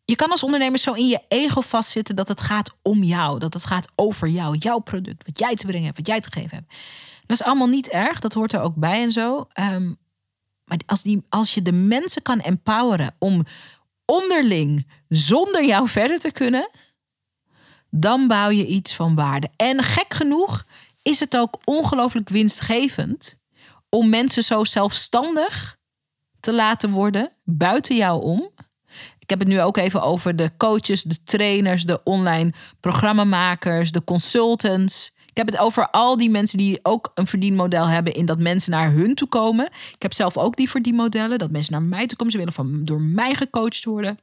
Je 0.06 0.16
kan 0.16 0.32
als 0.32 0.44
ondernemer 0.44 0.80
zo 0.80 0.94
in 0.94 1.08
je 1.08 1.22
ego 1.28 1.62
vastzitten 1.62 2.16
dat 2.16 2.28
het 2.28 2.42
gaat 2.42 2.76
om 2.82 3.04
jou. 3.04 3.40
Dat 3.40 3.54
het 3.54 3.66
gaat 3.66 3.88
over 3.96 4.28
jou, 4.28 4.58
jouw 4.58 4.80
product, 4.80 5.26
wat 5.26 5.40
jij 5.40 5.56
te 5.56 5.66
brengen 5.66 5.86
hebt, 5.86 5.98
wat 5.98 6.08
jij 6.08 6.20
te 6.20 6.32
geven 6.32 6.58
hebt. 6.58 6.74
Dat 7.26 7.40
is 7.40 7.46
allemaal 7.46 7.68
niet 7.68 7.88
erg, 7.88 8.20
dat 8.20 8.34
hoort 8.34 8.54
er 8.54 8.62
ook 8.62 8.76
bij 8.76 9.02
en 9.02 9.12
zo. 9.12 9.48
Um, 9.60 9.98
maar 10.70 10.80
als, 10.86 11.02
die, 11.02 11.26
als 11.30 11.54
je 11.54 11.62
de 11.62 11.72
mensen 11.72 12.22
kan 12.22 12.40
empoweren 12.40 13.16
om 13.20 13.46
onderling 14.10 14.88
zonder 15.08 15.66
jou 15.66 15.88
verder 15.88 16.20
te 16.20 16.32
kunnen, 16.32 16.70
dan 17.90 18.28
bouw 18.28 18.50
je 18.50 18.66
iets 18.66 18.96
van 18.96 19.16
waarde. 19.16 19.50
En 19.56 19.84
gek 19.84 20.14
genoeg 20.14 20.66
is 21.02 21.20
het 21.20 21.38
ook 21.38 21.58
ongelooflijk 21.64 22.30
winstgevend 22.30 23.38
om 23.90 24.10
mensen 24.10 24.44
zo 24.44 24.64
zelfstandig 24.64 25.78
te 26.40 26.54
laten 26.54 26.92
worden 26.92 27.32
buiten 27.44 27.96
jou 27.96 28.22
om. 28.22 28.50
Ik 29.20 29.30
heb 29.30 29.40
het 29.40 29.48
nu 29.48 29.62
ook 29.62 29.78
even 29.78 30.02
over 30.02 30.36
de 30.36 30.52
coaches, 30.58 31.04
de 31.04 31.24
trainers, 31.24 31.84
de 31.84 32.04
online 32.04 32.54
programmamakers, 32.80 33.92
de 33.92 34.04
consultants. 34.04 35.18
Ik 35.30 35.38
heb 35.38 35.48
het 35.48 35.58
over 35.60 35.90
al 35.90 36.18
die 36.18 36.30
mensen 36.30 36.58
die 36.58 36.80
ook 36.84 37.12
een 37.16 37.28
verdienmodel 37.28 37.88
hebben 37.88 38.14
in 38.14 38.26
dat 38.26 38.40
mensen 38.40 38.72
naar 38.72 38.92
hun 38.92 39.16
toe 39.16 39.28
komen. 39.28 39.66
Ik 39.66 40.02
heb 40.02 40.14
zelf 40.14 40.38
ook 40.38 40.56
die 40.56 40.70
verdienmodellen, 40.70 41.40
dat 41.40 41.52
mensen 41.52 41.74
naar 41.74 41.82
mij 41.82 42.06
toe 42.06 42.18
komen. 42.18 42.32
Ze 42.32 42.38
willen 42.38 42.54
van, 42.54 42.84
door 42.84 43.02
mij 43.02 43.36
gecoacht 43.36 43.84
worden. 43.84 44.20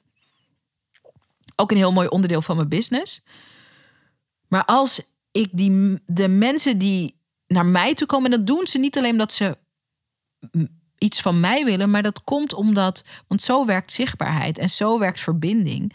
Ook 1.56 1.70
een 1.70 1.76
heel 1.76 1.92
mooi 1.92 2.08
onderdeel 2.08 2.42
van 2.42 2.56
mijn 2.56 2.68
business. 2.68 3.22
Maar 4.48 4.64
als 4.64 5.00
ik 5.30 5.48
die, 5.52 5.98
de 6.06 6.28
mensen 6.28 6.78
die 6.78 7.14
naar 7.46 7.66
mij 7.66 7.94
toe 7.94 8.06
komen, 8.06 8.32
en 8.32 8.36
dat 8.38 8.46
doen 8.46 8.66
ze 8.66 8.78
niet 8.78 8.98
alleen 8.98 9.12
omdat 9.12 9.32
ze 9.32 9.56
iets 10.98 11.20
van 11.20 11.40
mij 11.40 11.64
willen, 11.64 11.90
maar 11.90 12.02
dat 12.02 12.24
komt 12.24 12.52
omdat, 12.52 13.04
want 13.26 13.42
zo 13.42 13.66
werkt 13.66 13.92
zichtbaarheid 13.92 14.58
en 14.58 14.70
zo 14.70 14.98
werkt 14.98 15.20
verbinding, 15.20 15.94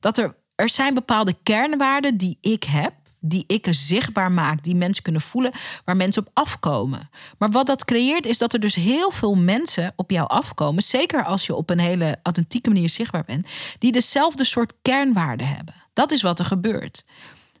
dat 0.00 0.18
er, 0.18 0.36
er 0.54 0.68
zijn 0.68 0.94
bepaalde 0.94 1.36
kernwaarden 1.42 2.16
die 2.16 2.38
ik 2.40 2.64
heb, 2.64 2.94
die 3.26 3.44
ik 3.46 3.66
zichtbaar 3.70 4.32
maak, 4.32 4.62
die 4.62 4.74
mensen 4.74 5.02
kunnen 5.02 5.20
voelen, 5.20 5.52
waar 5.84 5.96
mensen 5.96 6.22
op 6.26 6.30
afkomen. 6.32 7.10
Maar 7.38 7.50
wat 7.50 7.66
dat 7.66 7.84
creëert 7.84 8.26
is 8.26 8.38
dat 8.38 8.52
er 8.52 8.60
dus 8.60 8.74
heel 8.74 9.10
veel 9.10 9.34
mensen 9.34 9.92
op 9.96 10.10
jou 10.10 10.28
afkomen, 10.28 10.82
zeker 10.82 11.24
als 11.24 11.46
je 11.46 11.54
op 11.54 11.70
een 11.70 11.78
hele 11.78 12.18
authentieke 12.22 12.70
manier 12.70 12.88
zichtbaar 12.88 13.24
bent, 13.24 13.46
die 13.78 13.92
dezelfde 13.92 14.44
soort 14.44 14.72
kernwaarden 14.82 15.48
hebben. 15.48 15.74
Dat 15.92 16.12
is 16.12 16.22
wat 16.22 16.38
er 16.38 16.44
gebeurt. 16.44 17.04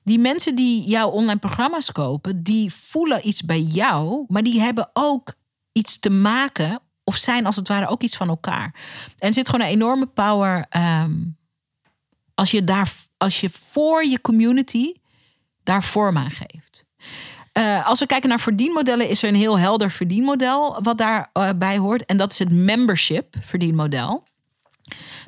Die 0.02 0.18
mensen 0.18 0.54
die 0.54 0.84
jouw 0.84 1.08
online 1.08 1.38
programma's 1.38 1.92
kopen, 1.92 2.42
die 2.42 2.72
voelen 2.72 3.28
iets 3.28 3.42
bij 3.42 3.60
jou, 3.60 4.24
maar 4.28 4.42
die 4.42 4.60
hebben 4.60 4.90
ook 4.92 5.34
iets 5.72 5.98
te 5.98 6.10
maken 6.10 6.80
of 7.04 7.16
zijn 7.16 7.46
als 7.46 7.56
het 7.56 7.68
ware 7.68 7.86
ook 7.86 8.02
iets 8.02 8.16
van 8.16 8.28
elkaar. 8.28 8.74
En 9.18 9.32
zit 9.32 9.48
gewoon 9.48 9.66
een 9.66 9.72
enorme 9.72 10.06
power 10.06 10.66
ehm, 10.68 11.12
als 12.34 12.50
je 12.50 12.64
daar, 12.64 12.92
als 13.16 13.40
je 13.40 13.50
voor 13.50 14.04
je 14.04 14.20
community 14.20 14.92
daar 15.64 15.82
vorm 15.82 16.18
aan 16.18 16.30
geeft. 16.30 16.84
Uh, 17.58 17.86
als 17.86 18.00
we 18.00 18.06
kijken 18.06 18.28
naar 18.28 18.40
verdienmodellen, 18.40 19.08
is 19.08 19.22
er 19.22 19.28
een 19.28 19.34
heel 19.34 19.58
helder 19.58 19.90
verdienmodel 19.90 20.78
wat 20.82 20.98
daarbij 20.98 21.74
uh, 21.74 21.80
hoort. 21.80 22.04
En 22.04 22.16
dat 22.16 22.32
is 22.32 22.38
het 22.38 22.52
membership 22.52 23.34
verdienmodel. 23.40 24.24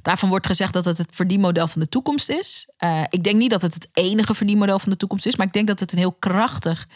Daarvan 0.03 0.29
wordt 0.29 0.47
gezegd 0.47 0.73
dat 0.73 0.85
het 0.85 0.99
het 0.99 1.11
verdienmodel 1.13 1.69
van 1.69 1.81
de 1.81 1.89
toekomst 1.89 2.29
is. 2.29 2.69
Uh, 2.85 3.03
ik 3.11 3.25
denk 3.25 3.37
niet 3.37 3.51
dat 3.51 3.63
het 3.63 3.75
het 3.75 3.89
enige 3.93 4.35
verdienmodel 4.35 4.79
van 4.79 4.91
de 4.91 4.97
toekomst 4.97 5.27
is, 5.27 5.37
maar 5.37 5.47
ik 5.47 5.53
denk 5.53 5.67
dat 5.67 5.81
het 5.81 5.93
een 5.93 5.99
heel 5.99 6.13
krachtig 6.13 6.89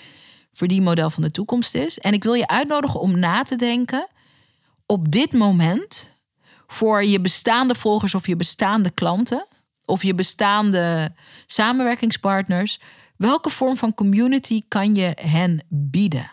verdienmodel 0.52 1.10
van 1.10 1.22
de 1.22 1.30
toekomst 1.30 1.74
is. 1.74 1.98
En 1.98 2.12
ik 2.12 2.24
wil 2.24 2.34
je 2.34 2.46
uitnodigen 2.46 3.00
om 3.00 3.18
na 3.18 3.42
te 3.42 3.56
denken 3.56 4.08
op 4.86 5.12
dit 5.12 5.32
moment 5.32 6.12
voor 6.66 7.04
je 7.04 7.20
bestaande 7.20 7.74
volgers 7.74 8.14
of 8.14 8.26
je 8.26 8.36
bestaande 8.36 8.90
klanten 8.90 9.46
of 9.84 10.02
je 10.02 10.14
bestaande 10.14 11.14
samenwerkingspartners. 11.46 12.80
Welke 13.20 13.50
vorm 13.50 13.76
van 13.76 13.94
community 13.94 14.62
kan 14.68 14.94
je 14.94 15.16
hen 15.22 15.64
bieden? 15.68 16.30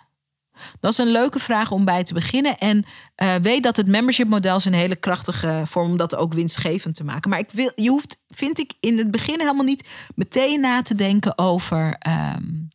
Dat 0.79 0.91
is 0.91 0.98
een 0.98 1.12
leuke 1.12 1.39
vraag 1.39 1.72
om 1.72 1.86
bij 1.86 2.03
te 2.03 2.13
beginnen. 2.13 2.58
En 2.58 2.86
uh, 3.24 3.36
weet 3.36 3.63
dat 3.63 3.77
het 3.77 3.88
membership 3.88 4.27
model 4.27 4.56
is 4.56 4.65
een 4.65 4.74
hele 4.74 4.96
krachtige 4.96 5.63
vorm 5.65 5.91
om 5.91 5.98
dat 5.98 6.15
ook 6.15 6.34
winstgevend 6.34 6.96
te 6.96 7.03
maken. 7.03 7.29
Maar 7.29 7.39
ik 7.39 7.51
wil, 7.51 7.72
je 7.75 7.89
hoeft, 7.89 8.20
vind 8.29 8.60
ik, 8.60 8.74
in 8.79 8.98
het 8.98 9.12
begin 9.12 9.39
helemaal 9.39 9.63
niet 9.63 10.12
meteen 10.15 10.60
na 10.60 10.82
te 10.82 10.96
denken 10.96 11.38
over, 11.38 11.98
um, 12.36 12.67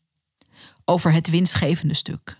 over 0.84 1.12
het 1.12 1.30
winstgevende 1.30 1.94
stuk. 1.94 2.36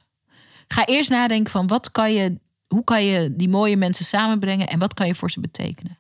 Ga 0.69 0.87
eerst 0.87 1.11
nadenken 1.11 1.53
van 1.53 1.67
wat 1.67 1.91
kan 1.91 2.13
je, 2.13 2.39
hoe 2.69 2.85
kan 2.85 3.05
je 3.05 3.37
die 3.37 3.49
mooie 3.49 3.77
mensen 3.77 4.05
samenbrengen 4.05 4.69
en 4.69 4.79
wat 4.79 4.95
kan 4.95 5.07
je 5.07 5.15
voor 5.15 5.31
ze 5.31 5.41
betekenen. 5.41 5.99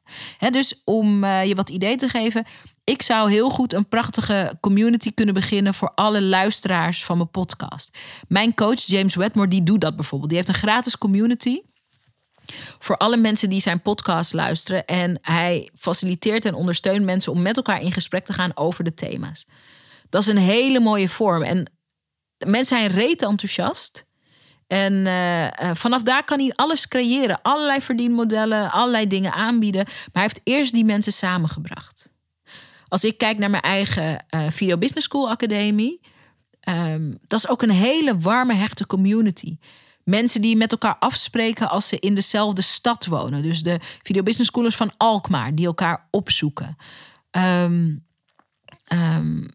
Dus 0.51 0.83
om 0.85 1.25
uh, 1.25 1.45
je 1.45 1.55
wat 1.55 1.69
idee 1.69 1.97
te 1.97 2.09
geven, 2.09 2.45
ik 2.85 3.03
zou 3.03 3.31
heel 3.31 3.51
goed 3.51 3.73
een 3.73 3.89
prachtige 3.89 4.59
community 4.61 5.15
kunnen 5.15 5.35
beginnen 5.35 5.75
voor 5.75 5.93
alle 5.95 6.23
luisteraars 6.23 7.05
van 7.05 7.17
mijn 7.17 7.31
podcast. 7.31 7.99
Mijn 8.29 8.55
coach 8.55 8.81
James 8.87 9.15
Wedmore 9.15 9.49
die 9.49 9.63
doet 9.63 9.81
dat 9.81 9.97
bijvoorbeeld. 9.97 10.31
Die 10.31 10.39
heeft 10.39 10.51
een 10.51 10.63
gratis 10.63 10.99
community 10.99 11.61
voor 12.79 12.97
alle 12.97 13.17
mensen 13.17 13.49
die 13.49 13.61
zijn 13.61 13.83
podcast 13.83 14.33
luisteren 14.33 14.87
en 14.87 15.19
hij 15.23 15.71
faciliteert 15.75 16.45
en 16.45 16.55
ondersteunt 16.55 17.05
mensen 17.05 17.33
om 17.33 17.43
met 17.43 17.57
elkaar 17.57 17.81
in 17.83 17.93
gesprek 17.93 18.25
te 18.25 18.33
gaan 18.33 18.57
over 18.57 18.85
de 18.85 18.95
thema's. 18.95 19.47
Dat 20.09 20.23
is 20.23 20.29
een 20.29 20.39
hele 20.39 20.81
mooie 20.81 21.09
vorm 21.09 21.43
en 21.43 21.73
mensen 22.47 22.79
zijn 22.79 22.91
reet 22.91 23.23
enthousiast. 23.23 24.07
En 24.67 24.93
uh, 24.93 25.47
vanaf 25.75 26.03
daar 26.03 26.25
kan 26.25 26.39
hij 26.39 26.53
alles 26.57 26.89
creëren. 26.89 27.43
Allerlei 27.43 27.81
verdienmodellen, 27.81 28.71
allerlei 28.71 29.07
dingen 29.07 29.33
aanbieden. 29.33 29.85
Maar 29.85 30.09
hij 30.13 30.23
heeft 30.23 30.41
eerst 30.45 30.73
die 30.73 30.85
mensen 30.85 31.13
samengebracht. 31.13 32.12
Als 32.93 33.05
ik 33.05 33.19
kijk 33.19 33.39
naar 33.39 33.51
mijn 33.51 33.63
eigen 33.63 34.25
uh, 34.35 34.47
Video 34.51 34.79
Business 34.79 35.07
School 35.07 35.31
Academie, 35.31 36.01
um, 36.69 37.19
dat 37.27 37.39
is 37.39 37.49
ook 37.49 37.63
een 37.63 37.71
hele 37.71 38.19
warme, 38.19 38.55
hechte 38.55 38.87
community. 38.87 39.57
Mensen 40.05 40.43
die 40.43 40.57
met 40.57 40.73
elkaar 40.73 40.97
afspreken 40.99 41.69
als 41.71 41.89
ze 41.89 41.99
in 41.99 42.15
dezelfde 42.15 42.63
stad 42.63 43.07
wonen. 43.07 43.43
Dus 43.43 43.63
de 43.63 43.79
Video 44.03 44.23
Business 44.23 44.51
Schoolers 44.51 44.77
van 44.77 44.93
Alkmaar, 44.97 45.55
die 45.55 45.67
elkaar 45.67 46.09
opzoeken. 46.11 46.77
Um, 47.31 48.07
um, 48.93 49.49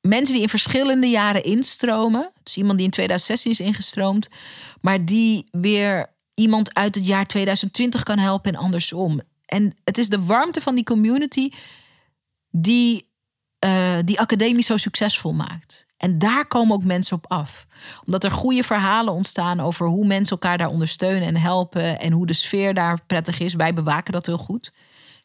mensen 0.00 0.34
die 0.34 0.42
in 0.42 0.48
verschillende 0.48 1.06
jaren 1.06 1.44
instromen. 1.44 2.32
Dus 2.42 2.56
iemand 2.56 2.76
die 2.76 2.86
in 2.86 2.92
2016 2.92 3.50
is 3.50 3.60
ingestroomd, 3.60 4.28
maar 4.80 5.04
die 5.04 5.48
weer 5.50 6.14
iemand 6.34 6.74
uit 6.74 6.94
het 6.94 7.06
jaar 7.06 7.26
2020 7.26 8.02
kan 8.02 8.18
helpen 8.18 8.52
en 8.52 8.60
andersom. 8.60 9.20
En 9.46 9.74
het 9.84 9.98
is 9.98 10.08
de 10.08 10.24
warmte 10.24 10.60
van 10.60 10.74
die 10.74 10.84
community 10.84 11.50
die 12.50 13.08
uh, 13.64 13.96
die 14.04 14.20
academie 14.20 14.62
zo 14.62 14.76
succesvol 14.76 15.32
maakt. 15.32 15.86
En 15.96 16.18
daar 16.18 16.46
komen 16.46 16.74
ook 16.74 16.84
mensen 16.84 17.16
op 17.16 17.24
af. 17.28 17.66
Omdat 18.04 18.24
er 18.24 18.30
goede 18.30 18.62
verhalen 18.62 19.14
ontstaan 19.14 19.60
over 19.60 19.86
hoe 19.86 20.06
mensen 20.06 20.36
elkaar 20.36 20.58
daar 20.58 20.68
ondersteunen 20.68 21.28
en 21.28 21.36
helpen. 21.36 21.98
En 21.98 22.12
hoe 22.12 22.26
de 22.26 22.32
sfeer 22.32 22.74
daar 22.74 22.98
prettig 23.06 23.40
is. 23.40 23.54
Wij 23.54 23.74
bewaken 23.74 24.12
dat 24.12 24.26
heel 24.26 24.38
goed. 24.38 24.72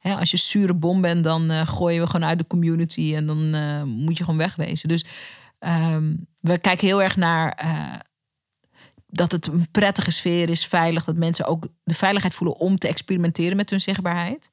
als 0.01 0.31
je 0.31 0.37
zure 0.37 0.73
bom 0.73 1.01
bent, 1.01 1.23
dan 1.23 1.51
uh, 1.51 1.67
gooien 1.67 2.01
we 2.01 2.09
gewoon 2.09 2.27
uit 2.27 2.39
de 2.39 2.47
community. 2.47 3.15
En 3.15 3.25
dan 3.25 3.55
uh, 3.55 3.83
moet 3.83 4.17
je 4.17 4.23
gewoon 4.23 4.39
wegwezen. 4.39 4.89
Dus 4.89 5.05
um, 5.59 6.27
we 6.39 6.57
kijken 6.57 6.87
heel 6.87 7.01
erg 7.01 7.15
naar 7.15 7.57
dat 9.07 9.31
het 9.31 9.47
een 9.47 9.67
prettige 9.71 10.11
sfeer 10.11 10.49
is, 10.49 10.65
veilig. 10.65 11.03
Dat 11.03 11.15
mensen 11.15 11.45
ook 11.45 11.67
de 11.83 11.93
veiligheid 11.93 12.33
voelen 12.33 12.57
om 12.57 12.77
te 12.77 12.87
experimenteren 12.87 13.57
met 13.57 13.69
hun 13.69 13.81
zichtbaarheid. 13.81 14.51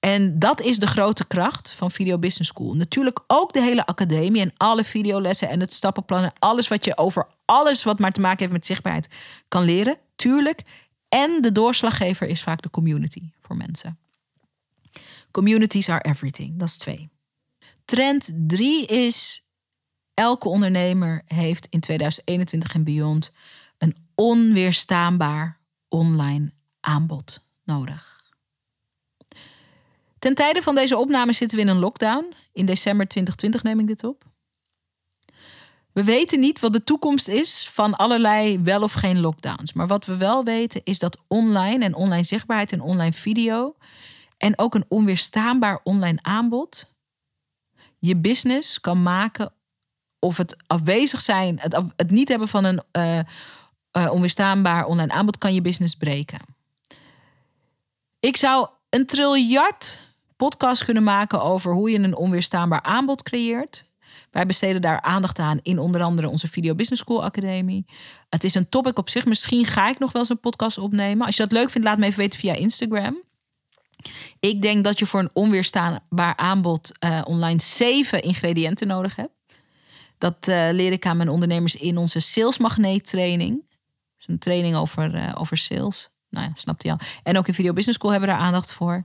En 0.00 0.38
dat 0.38 0.60
is 0.60 0.78
de 0.78 0.86
grote 0.86 1.26
kracht 1.26 1.72
van 1.72 1.90
Video 1.90 2.18
Business 2.18 2.50
School. 2.50 2.74
Natuurlijk 2.74 3.20
ook 3.26 3.52
de 3.52 3.60
hele 3.60 3.86
academie 3.86 4.42
en 4.42 4.52
alle 4.56 4.84
videolessen 4.84 5.48
en 5.48 5.60
het 5.60 5.74
stappenplan. 5.74 6.22
En 6.22 6.32
alles 6.38 6.68
wat 6.68 6.84
je 6.84 6.96
over 6.96 7.26
alles 7.44 7.84
wat 7.84 7.98
maar 7.98 8.12
te 8.12 8.20
maken 8.20 8.38
heeft 8.38 8.52
met 8.52 8.66
zichtbaarheid 8.66 9.14
kan 9.48 9.64
leren. 9.64 9.96
Tuurlijk. 10.16 10.62
En 11.08 11.42
de 11.42 11.52
doorslaggever 11.52 12.26
is 12.26 12.42
vaak 12.42 12.62
de 12.62 12.70
community 12.70 13.22
voor 13.40 13.56
mensen. 13.56 13.98
Communities 15.30 15.88
are 15.88 16.02
everything. 16.02 16.58
Dat 16.58 16.68
is 16.68 16.76
twee. 16.76 17.10
Trend 17.84 18.30
drie 18.34 18.86
is: 18.86 19.44
elke 20.14 20.48
ondernemer 20.48 21.22
heeft 21.26 21.66
in 21.70 21.80
2021 21.80 22.74
en 22.74 22.84
beyond 22.84 23.32
een 23.78 23.96
onweerstaanbaar 24.14 25.60
online 25.88 26.52
aanbod 26.80 27.44
nodig. 27.64 28.09
Ten 30.20 30.34
tijde 30.34 30.62
van 30.62 30.74
deze 30.74 30.96
opname 30.96 31.32
zitten 31.32 31.58
we 31.58 31.64
in 31.64 31.70
een 31.70 31.78
lockdown. 31.78 32.34
In 32.52 32.66
december 32.66 33.06
2020 33.06 33.62
neem 33.62 33.80
ik 33.80 33.86
dit 33.86 34.04
op. 34.04 34.24
We 35.92 36.04
weten 36.04 36.40
niet 36.40 36.60
wat 36.60 36.72
de 36.72 36.84
toekomst 36.84 37.28
is 37.28 37.68
van 37.72 37.96
allerlei 37.96 38.58
wel 38.58 38.82
of 38.82 38.92
geen 38.92 39.20
lockdowns. 39.20 39.72
Maar 39.72 39.86
wat 39.86 40.04
we 40.04 40.16
wel 40.16 40.44
weten 40.44 40.80
is 40.84 40.98
dat 40.98 41.18
online 41.28 41.84
en 41.84 41.94
online 41.94 42.22
zichtbaarheid 42.22 42.72
en 42.72 42.80
online 42.80 43.12
video 43.12 43.76
en 44.36 44.58
ook 44.58 44.74
een 44.74 44.84
onweerstaanbaar 44.88 45.80
online 45.82 46.18
aanbod 46.22 46.88
je 47.98 48.16
business 48.16 48.80
kan 48.80 49.02
maken 49.02 49.52
of 50.18 50.36
het 50.36 50.56
afwezig 50.66 51.20
zijn, 51.20 51.58
het, 51.60 52.10
niet 52.10 52.28
hebben 52.28 52.48
van 52.48 52.64
een 52.64 52.82
uh, 52.92 53.18
uh, 53.92 54.12
onweerstaanbaar 54.12 54.84
online 54.84 55.12
aanbod 55.12 55.38
kan 55.38 55.54
je 55.54 55.60
business 55.60 55.94
breken. 55.94 56.40
Ik 58.20 58.36
zou 58.36 58.68
een 58.90 59.06
triljard 59.06 60.08
podcast 60.40 60.84
kunnen 60.84 61.02
maken 61.02 61.42
over 61.42 61.72
hoe 61.72 61.90
je 61.90 61.98
een 61.98 62.16
onweerstaanbaar 62.16 62.82
aanbod 62.82 63.22
creëert. 63.22 63.84
Wij 64.30 64.46
besteden 64.46 64.80
daar 64.80 65.00
aandacht 65.00 65.38
aan 65.38 65.58
in 65.62 65.78
onder 65.78 66.02
andere 66.02 66.28
onze 66.28 66.48
Video 66.48 66.74
Business 66.74 67.02
School 67.02 67.24
Academie. 67.24 67.84
Het 68.28 68.44
is 68.44 68.54
een 68.54 68.68
topic 68.68 68.98
op 68.98 69.08
zich. 69.08 69.26
Misschien 69.26 69.64
ga 69.64 69.88
ik 69.88 69.98
nog 69.98 70.12
wel 70.12 70.22
eens 70.22 70.30
een 70.30 70.40
podcast 70.40 70.78
opnemen. 70.78 71.26
Als 71.26 71.36
je 71.36 71.42
dat 71.42 71.52
leuk 71.52 71.70
vindt, 71.70 71.86
laat 71.86 71.98
me 71.98 72.06
even 72.06 72.18
weten 72.18 72.38
via 72.38 72.54
Instagram. 72.54 73.22
Ik 74.38 74.62
denk 74.62 74.84
dat 74.84 74.98
je 74.98 75.06
voor 75.06 75.20
een 75.20 75.30
onweerstaanbaar 75.32 76.36
aanbod 76.36 76.92
uh, 77.04 77.20
online 77.24 77.60
zeven 77.60 78.22
ingrediënten 78.22 78.86
nodig 78.86 79.16
hebt. 79.16 79.34
Dat 80.18 80.48
uh, 80.48 80.68
leer 80.70 80.92
ik 80.92 81.06
aan 81.06 81.16
mijn 81.16 81.28
ondernemers 81.28 81.76
in 81.76 81.96
onze 81.96 82.20
salesmagneet 82.20 83.10
training. 83.10 83.54
Dat 83.68 84.18
is 84.18 84.26
een 84.26 84.38
training 84.38 84.76
over, 84.76 85.14
uh, 85.14 85.32
over 85.34 85.56
sales. 85.56 86.09
Nou 86.30 86.46
ja, 86.46 86.50
snapt 86.54 86.82
hij 86.82 86.92
al. 86.92 86.98
En 87.22 87.38
ook 87.38 87.48
in 87.48 87.54
Video 87.54 87.72
Business 87.72 87.98
School 87.98 88.10
hebben 88.10 88.28
we 88.28 88.34
daar 88.34 88.44
aandacht 88.44 88.72
voor. 88.72 89.04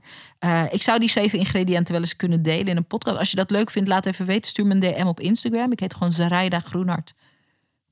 ik 0.70 0.82
zou 0.82 0.98
die 0.98 1.10
zeven 1.10 1.38
ingrediënten 1.38 1.92
wel 1.92 2.02
eens 2.02 2.16
kunnen 2.16 2.42
delen 2.42 2.66
in 2.66 2.76
een 2.76 2.86
podcast. 2.86 3.16
Als 3.16 3.30
je 3.30 3.36
dat 3.36 3.50
leuk 3.50 3.70
vindt, 3.70 3.88
laat 3.88 4.06
even 4.06 4.26
weten. 4.26 4.50
Stuur 4.50 4.66
me 4.66 4.74
een 4.74 4.80
DM 4.80 5.06
op 5.06 5.20
Instagram. 5.20 5.72
Ik 5.72 5.80
heet 5.80 5.94
gewoon 5.94 6.12
Zaraida 6.12 6.60
Groenhart 6.60 7.14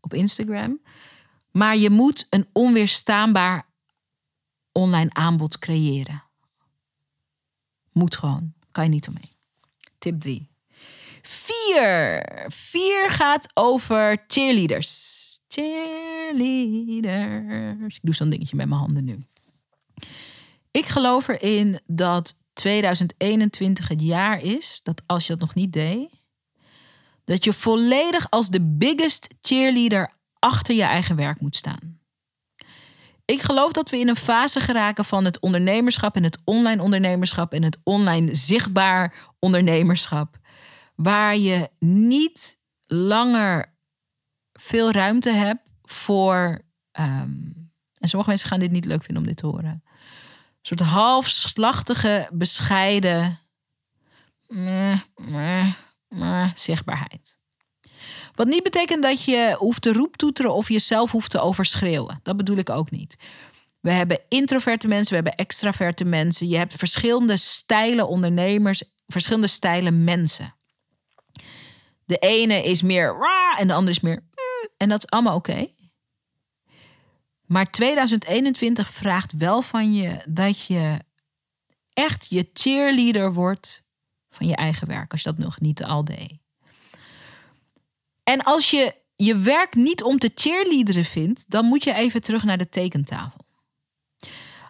op 0.00 0.14
Instagram. 0.14 0.80
Maar 1.50 1.76
je 1.76 1.90
moet 1.90 2.26
een 2.30 2.48
onweerstaanbaar 2.52 3.66
online 4.72 5.10
aanbod 5.12 5.58
creëren. 5.58 6.22
Moet 7.92 8.16
gewoon. 8.16 8.52
Kan 8.70 8.84
je 8.84 8.90
niet 8.90 9.08
omheen. 9.08 9.30
Tip 9.98 10.20
3. 10.20 10.50
4. 11.22 12.46
4 12.48 13.10
gaat 13.10 13.48
over 13.54 14.24
cheerleaders. 14.26 15.22
Cheerleaders. 15.54 17.94
Ik 17.94 18.00
doe 18.02 18.14
zo'n 18.14 18.30
dingetje 18.30 18.56
met 18.56 18.68
mijn 18.68 18.80
handen 18.80 19.04
nu. 19.04 19.18
Ik 20.70 20.86
geloof 20.86 21.28
erin 21.28 21.80
dat 21.86 22.38
2021 22.52 23.88
het 23.88 24.02
jaar 24.02 24.42
is 24.42 24.80
dat 24.82 25.02
als 25.06 25.26
je 25.26 25.32
dat 25.32 25.40
nog 25.40 25.54
niet 25.54 25.72
deed, 25.72 26.10
dat 27.24 27.44
je 27.44 27.52
volledig 27.52 28.30
als 28.30 28.48
de 28.48 28.62
biggest 28.62 29.34
cheerleader 29.40 30.12
achter 30.38 30.74
je 30.74 30.82
eigen 30.82 31.16
werk 31.16 31.40
moet 31.40 31.56
staan. 31.56 31.98
Ik 33.24 33.42
geloof 33.42 33.72
dat 33.72 33.90
we 33.90 33.98
in 33.98 34.08
een 34.08 34.16
fase 34.16 34.60
geraken 34.60 35.04
van 35.04 35.24
het 35.24 35.40
ondernemerschap 35.40 36.16
en 36.16 36.22
het 36.22 36.38
online 36.44 36.82
ondernemerschap 36.82 37.52
en 37.52 37.62
het 37.62 37.78
online 37.84 38.34
zichtbaar 38.34 39.14
ondernemerschap. 39.38 40.38
Waar 40.94 41.36
je 41.36 41.68
niet 41.78 42.58
langer 42.86 43.73
veel 44.64 44.90
ruimte 44.90 45.30
hebt 45.30 45.62
voor. 45.82 46.62
Um, 47.00 47.72
en 47.98 48.08
sommige 48.08 48.30
mensen 48.30 48.48
gaan 48.48 48.58
dit 48.58 48.70
niet 48.70 48.84
leuk 48.84 49.04
vinden 49.04 49.22
om 49.22 49.28
dit 49.28 49.36
te 49.36 49.46
horen. 49.46 49.82
Een 49.84 50.60
soort 50.62 50.80
halfslachtige, 50.80 52.28
bescheiden. 52.32 53.38
Zichtbaarheid. 56.54 57.38
Wat 58.34 58.46
niet 58.46 58.62
betekent 58.62 59.02
dat 59.02 59.24
je 59.24 59.56
hoeft 59.58 59.82
te 59.82 59.92
roeptoeteren 59.92 60.54
of 60.54 60.68
jezelf 60.68 61.10
hoeft 61.10 61.30
te 61.30 61.40
overschreeuwen. 61.40 62.20
Dat 62.22 62.36
bedoel 62.36 62.56
ik 62.56 62.70
ook 62.70 62.90
niet. 62.90 63.16
We 63.80 63.90
hebben 63.90 64.20
introverte 64.28 64.88
mensen, 64.88 65.08
we 65.08 65.14
hebben 65.14 65.34
extraverte 65.34 66.04
mensen. 66.04 66.48
Je 66.48 66.56
hebt 66.56 66.74
verschillende 66.74 67.36
stijlen 67.36 68.08
ondernemers, 68.08 68.82
verschillende 69.06 69.46
stijlen 69.46 70.04
mensen. 70.04 70.54
De 72.04 72.18
ene 72.18 72.62
is 72.62 72.82
meer 72.82 73.16
en 73.58 73.66
de 73.66 73.74
andere 73.74 73.92
is 73.96 74.00
meer 74.00 74.22
en 74.84 74.90
dat 74.90 75.04
is 75.04 75.10
allemaal 75.10 75.36
oké. 75.36 75.68
Maar 77.46 77.70
2021 77.70 78.88
vraagt 78.88 79.32
wel 79.32 79.62
van 79.62 79.94
je 79.94 80.16
dat 80.28 80.66
je 80.66 80.98
echt 81.92 82.26
je 82.28 82.50
cheerleader 82.52 83.32
wordt 83.32 83.82
van 84.30 84.46
je 84.46 84.56
eigen 84.56 84.86
werk, 84.86 85.12
als 85.12 85.22
je 85.22 85.30
dat 85.30 85.38
nog 85.38 85.60
niet 85.60 85.84
al 85.84 86.04
deed. 86.04 86.38
En 88.22 88.42
als 88.42 88.70
je 88.70 88.94
je 89.16 89.36
werk 89.36 89.74
niet 89.74 90.02
om 90.02 90.18
te 90.18 90.30
cheerleaderen 90.34 91.04
vindt, 91.04 91.50
dan 91.50 91.64
moet 91.64 91.84
je 91.84 91.94
even 91.94 92.22
terug 92.22 92.44
naar 92.44 92.58
de 92.58 92.68
tekentafel. 92.68 93.44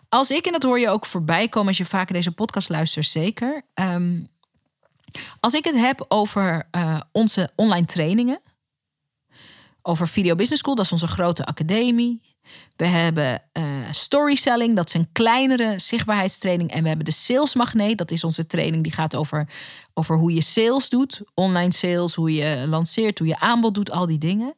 Als 0.08 0.30
ik, 0.30 0.46
en 0.46 0.52
dat 0.52 0.62
hoor 0.62 0.78
je 0.78 0.88
ook 0.88 1.06
voorbij 1.06 1.48
komen 1.48 1.68
als 1.68 1.78
je 1.78 1.84
vaker 1.84 2.14
deze 2.14 2.32
podcast 2.32 2.68
luistert, 2.68 3.06
zeker. 3.06 3.62
Ehm, 3.74 4.20
als 5.40 5.54
ik 5.54 5.64
het 5.64 5.76
heb 5.76 6.04
over 6.08 6.68
uh, 6.76 7.00
onze 7.12 7.50
online 7.54 7.86
trainingen, 7.86 8.40
over 9.86 10.08
Video 10.08 10.34
Business 10.34 10.62
School, 10.62 10.74
dat 10.74 10.84
is 10.84 10.92
onze 10.92 11.06
grote 11.06 11.44
academie. 11.44 12.20
We 12.76 12.86
hebben 12.86 13.42
uh, 13.52 13.64
storytelling, 13.90 14.76
dat 14.76 14.86
is 14.86 14.94
een 14.94 15.08
kleinere 15.12 15.78
zichtbaarheidstraining. 15.78 16.70
En 16.70 16.82
we 16.82 16.88
hebben 16.88 17.04
de 17.06 17.12
Sales 17.12 17.54
Magneet, 17.54 17.98
dat 17.98 18.10
is 18.10 18.24
onze 18.24 18.46
training 18.46 18.82
die 18.82 18.92
gaat 18.92 19.16
over, 19.16 19.48
over 19.94 20.16
hoe 20.16 20.34
je 20.34 20.42
sales 20.42 20.88
doet. 20.88 21.20
Online 21.34 21.72
sales, 21.72 22.14
hoe 22.14 22.34
je 22.34 22.64
lanceert, 22.68 23.18
hoe 23.18 23.28
je 23.28 23.38
aanbod 23.38 23.74
doet, 23.74 23.90
al 23.90 24.06
die 24.06 24.18
dingen. 24.18 24.54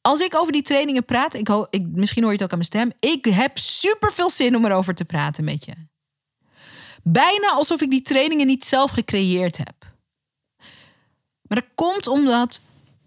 Als 0.00 0.20
ik 0.20 0.36
over 0.36 0.52
die 0.52 0.62
trainingen 0.62 1.04
praat, 1.04 1.34
ik, 1.34 1.48
ik, 1.70 1.86
misschien 1.86 2.22
hoor 2.22 2.32
je 2.32 2.38
het 2.38 2.46
ook 2.46 2.52
aan 2.52 2.66
mijn 2.68 2.92
stem. 2.98 3.10
Ik 3.10 3.24
heb 3.24 3.58
super 3.58 4.12
veel 4.12 4.30
zin 4.30 4.56
om 4.56 4.64
erover 4.64 4.94
te 4.94 5.04
praten 5.04 5.44
met 5.44 5.64
je. 5.64 5.72
Bijna 7.02 7.50
alsof 7.50 7.80
ik 7.80 7.90
die 7.90 8.02
trainingen 8.02 8.46
niet 8.46 8.64
zelf 8.64 8.90
gecreëerd 8.90 9.56
heb. 9.56 9.74
Maar 11.42 11.60
dat 11.60 11.68
komt 11.74 12.06
omdat 12.06 12.60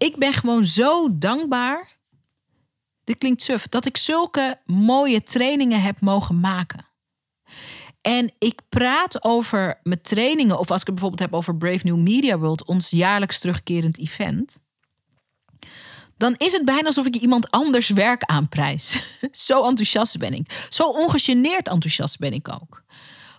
ik 0.04 0.16
ben 0.16 0.32
gewoon 0.32 0.66
zo 0.66 1.18
dankbaar 1.18 1.94
dit 3.04 3.18
klinkt 3.18 3.42
suf, 3.42 3.68
dat 3.68 3.86
ik 3.86 3.96
zulke 3.96 4.60
mooie 4.66 5.22
trainingen 5.22 5.82
heb 5.82 6.00
mogen 6.00 6.40
maken. 6.40 6.86
En 8.00 8.32
ik 8.38 8.60
praat 8.68 9.24
over 9.24 9.80
mijn 9.82 10.02
trainingen, 10.02 10.58
of 10.58 10.70
als 10.70 10.80
ik 10.80 10.86
het 10.86 10.94
bijvoorbeeld 10.94 11.30
heb 11.30 11.34
over 11.34 11.56
Brave 11.56 11.86
New 11.86 11.96
Media 11.96 12.38
World, 12.38 12.64
ons 12.64 12.90
jaarlijks 12.90 13.38
terugkerend 13.38 13.98
event. 13.98 14.58
Dan 16.16 16.34
is 16.36 16.52
het 16.52 16.64
bijna 16.64 16.86
alsof 16.86 17.06
ik 17.06 17.16
iemand 17.16 17.50
anders 17.50 17.88
werk 17.88 18.22
aanprijs. 18.22 19.02
Zo 19.48 19.68
enthousiast 19.68 20.18
ben 20.18 20.32
ik. 20.32 20.66
Zo 20.70 20.88
ongegeneerd 20.88 21.68
enthousiast 21.68 22.18
ben 22.18 22.32
ik 22.32 22.48
ook. 22.48 22.84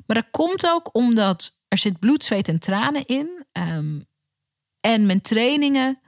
Maar 0.06 0.16
dat 0.16 0.32
komt 0.32 0.68
ook 0.68 0.90
omdat 0.92 1.58
er 1.68 1.78
zit 1.78 2.00
bloed, 2.00 2.24
zweet 2.24 2.48
en 2.48 2.60
tranen 2.60 3.06
in. 3.06 3.46
Um, 3.52 4.06
en 4.80 5.06
mijn 5.06 5.22
trainingen, 5.22 6.00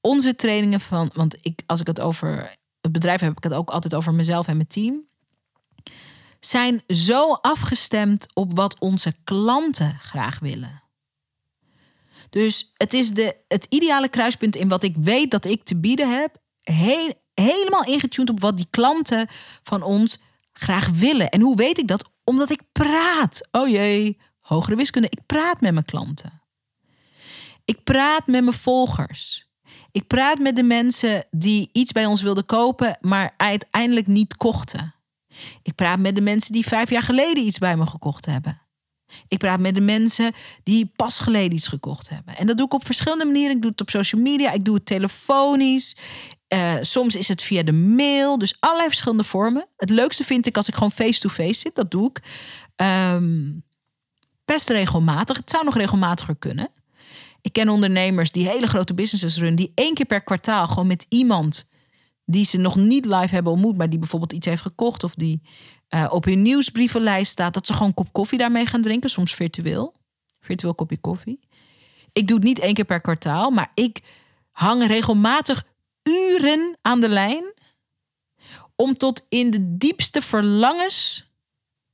onze 0.00 0.34
trainingen 0.34 0.80
van, 0.80 1.10
want 1.14 1.36
ik, 1.40 1.62
als 1.66 1.80
ik 1.80 1.86
het 1.86 2.00
over 2.00 2.56
het 2.80 2.92
bedrijf 2.92 3.20
heb 3.20 3.36
ik 3.36 3.44
het 3.44 3.54
ook 3.54 3.70
altijd 3.70 3.94
over 3.94 4.14
mezelf 4.14 4.46
en 4.48 4.56
mijn 4.56 4.68
team. 4.68 5.06
Zijn 6.40 6.82
zo 6.86 7.32
afgestemd 7.32 8.26
op 8.34 8.56
wat 8.56 8.78
onze 8.78 9.14
klanten 9.24 9.98
graag 9.98 10.38
willen. 10.38 10.82
Dus 12.30 12.72
het 12.74 12.92
is 12.92 13.10
de, 13.10 13.36
het 13.48 13.66
ideale 13.68 14.08
kruispunt 14.08 14.56
in 14.56 14.68
wat 14.68 14.82
ik 14.82 14.96
weet 14.96 15.30
dat 15.30 15.44
ik 15.44 15.64
te 15.64 15.76
bieden 15.76 16.20
heb. 16.20 16.36
Helemaal 17.34 17.84
ingetuned 17.84 18.30
op 18.30 18.40
wat 18.40 18.56
die 18.56 18.66
klanten 18.70 19.26
van 19.62 19.82
ons 19.82 20.18
graag 20.52 20.88
willen. 20.88 21.28
En 21.28 21.40
hoe 21.40 21.56
weet 21.56 21.78
ik 21.78 21.88
dat? 21.88 22.08
Omdat 22.24 22.50
ik 22.50 22.62
praat. 22.72 23.48
Oh 23.50 23.68
jee, 23.68 24.18
hogere 24.40 24.76
wiskunde. 24.76 25.08
Ik 25.10 25.26
praat 25.26 25.60
met 25.60 25.72
mijn 25.72 25.84
klanten. 25.84 26.42
Ik 27.64 27.84
praat 27.84 28.26
met 28.26 28.42
mijn 28.42 28.56
volgers. 28.56 29.47
Ik 29.98 30.06
praat 30.06 30.38
met 30.38 30.56
de 30.56 30.62
mensen 30.62 31.24
die 31.30 31.68
iets 31.72 31.92
bij 31.92 32.06
ons 32.06 32.22
wilden 32.22 32.46
kopen, 32.46 32.98
maar 33.00 33.34
uiteindelijk 33.36 34.06
niet 34.06 34.36
kochten. 34.36 34.94
Ik 35.62 35.74
praat 35.74 35.98
met 35.98 36.14
de 36.14 36.20
mensen 36.20 36.52
die 36.52 36.66
vijf 36.66 36.90
jaar 36.90 37.02
geleden 37.02 37.46
iets 37.46 37.58
bij 37.58 37.76
me 37.76 37.86
gekocht 37.86 38.26
hebben. 38.26 38.62
Ik 39.28 39.38
praat 39.38 39.60
met 39.60 39.74
de 39.74 39.80
mensen 39.80 40.32
die 40.62 40.92
pas 40.96 41.18
geleden 41.18 41.52
iets 41.52 41.66
gekocht 41.66 42.08
hebben. 42.08 42.36
En 42.36 42.46
dat 42.46 42.56
doe 42.56 42.66
ik 42.66 42.74
op 42.74 42.84
verschillende 42.84 43.24
manieren. 43.24 43.56
Ik 43.56 43.62
doe 43.62 43.70
het 43.70 43.80
op 43.80 43.90
social 43.90 44.20
media, 44.20 44.52
ik 44.52 44.64
doe 44.64 44.74
het 44.74 44.86
telefonisch. 44.86 45.96
Uh, 46.54 46.74
soms 46.80 47.16
is 47.16 47.28
het 47.28 47.42
via 47.42 47.62
de 47.62 47.72
mail. 47.72 48.38
Dus 48.38 48.56
allerlei 48.60 48.88
verschillende 48.88 49.24
vormen. 49.24 49.66
Het 49.76 49.90
leukste 49.90 50.24
vind 50.24 50.46
ik 50.46 50.56
als 50.56 50.68
ik 50.68 50.74
gewoon 50.74 50.92
face-to-face 50.92 51.60
zit. 51.60 51.74
Dat 51.74 51.90
doe 51.90 52.10
ik. 52.10 52.22
Um, 52.76 53.64
best 54.44 54.68
regelmatig. 54.68 55.36
Het 55.36 55.50
zou 55.50 55.64
nog 55.64 55.76
regelmatiger 55.76 56.36
kunnen. 56.36 56.70
Ik 57.40 57.52
ken 57.52 57.68
ondernemers 57.68 58.30
die 58.30 58.48
hele 58.48 58.66
grote 58.66 58.94
businesses 58.94 59.36
runnen, 59.36 59.56
die 59.56 59.72
één 59.74 59.94
keer 59.94 60.06
per 60.06 60.22
kwartaal 60.22 60.66
gewoon 60.66 60.86
met 60.86 61.06
iemand 61.08 61.68
die 62.24 62.44
ze 62.44 62.58
nog 62.58 62.76
niet 62.76 63.04
live 63.04 63.34
hebben 63.34 63.52
ontmoet, 63.52 63.76
maar 63.76 63.90
die 63.90 63.98
bijvoorbeeld 63.98 64.32
iets 64.32 64.46
heeft 64.46 64.62
gekocht 64.62 65.04
of 65.04 65.14
die 65.14 65.42
uh, 65.88 66.06
op 66.10 66.24
hun 66.24 66.42
nieuwsbrievenlijst 66.42 67.30
staat, 67.30 67.54
dat 67.54 67.66
ze 67.66 67.72
gewoon 67.72 67.88
een 67.88 67.94
kop 67.94 68.12
koffie 68.12 68.38
daarmee 68.38 68.66
gaan 68.66 68.82
drinken, 68.82 69.10
soms 69.10 69.34
virtueel. 69.34 69.94
Virtueel 70.40 70.74
kopje 70.74 70.98
koffie. 70.98 71.40
Ik 72.12 72.28
doe 72.28 72.36
het 72.36 72.46
niet 72.46 72.58
één 72.58 72.74
keer 72.74 72.84
per 72.84 73.00
kwartaal, 73.00 73.50
maar 73.50 73.70
ik 73.74 74.02
hang 74.50 74.86
regelmatig 74.86 75.64
uren 76.02 76.78
aan 76.82 77.00
de 77.00 77.08
lijn 77.08 77.54
om 78.76 78.94
tot 78.94 79.26
in 79.28 79.50
de 79.50 79.76
diepste 79.76 80.22
verlangens 80.22 81.30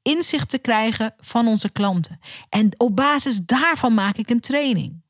inzicht 0.03 0.49
te 0.49 0.59
krijgen 0.59 1.15
van 1.19 1.47
onze 1.47 1.69
klanten. 1.69 2.19
En 2.49 2.71
op 2.77 2.97
basis 2.97 3.45
daarvan 3.45 3.95
maak 3.95 4.17
ik 4.17 4.31
een 4.31 4.41
training. 4.41 5.04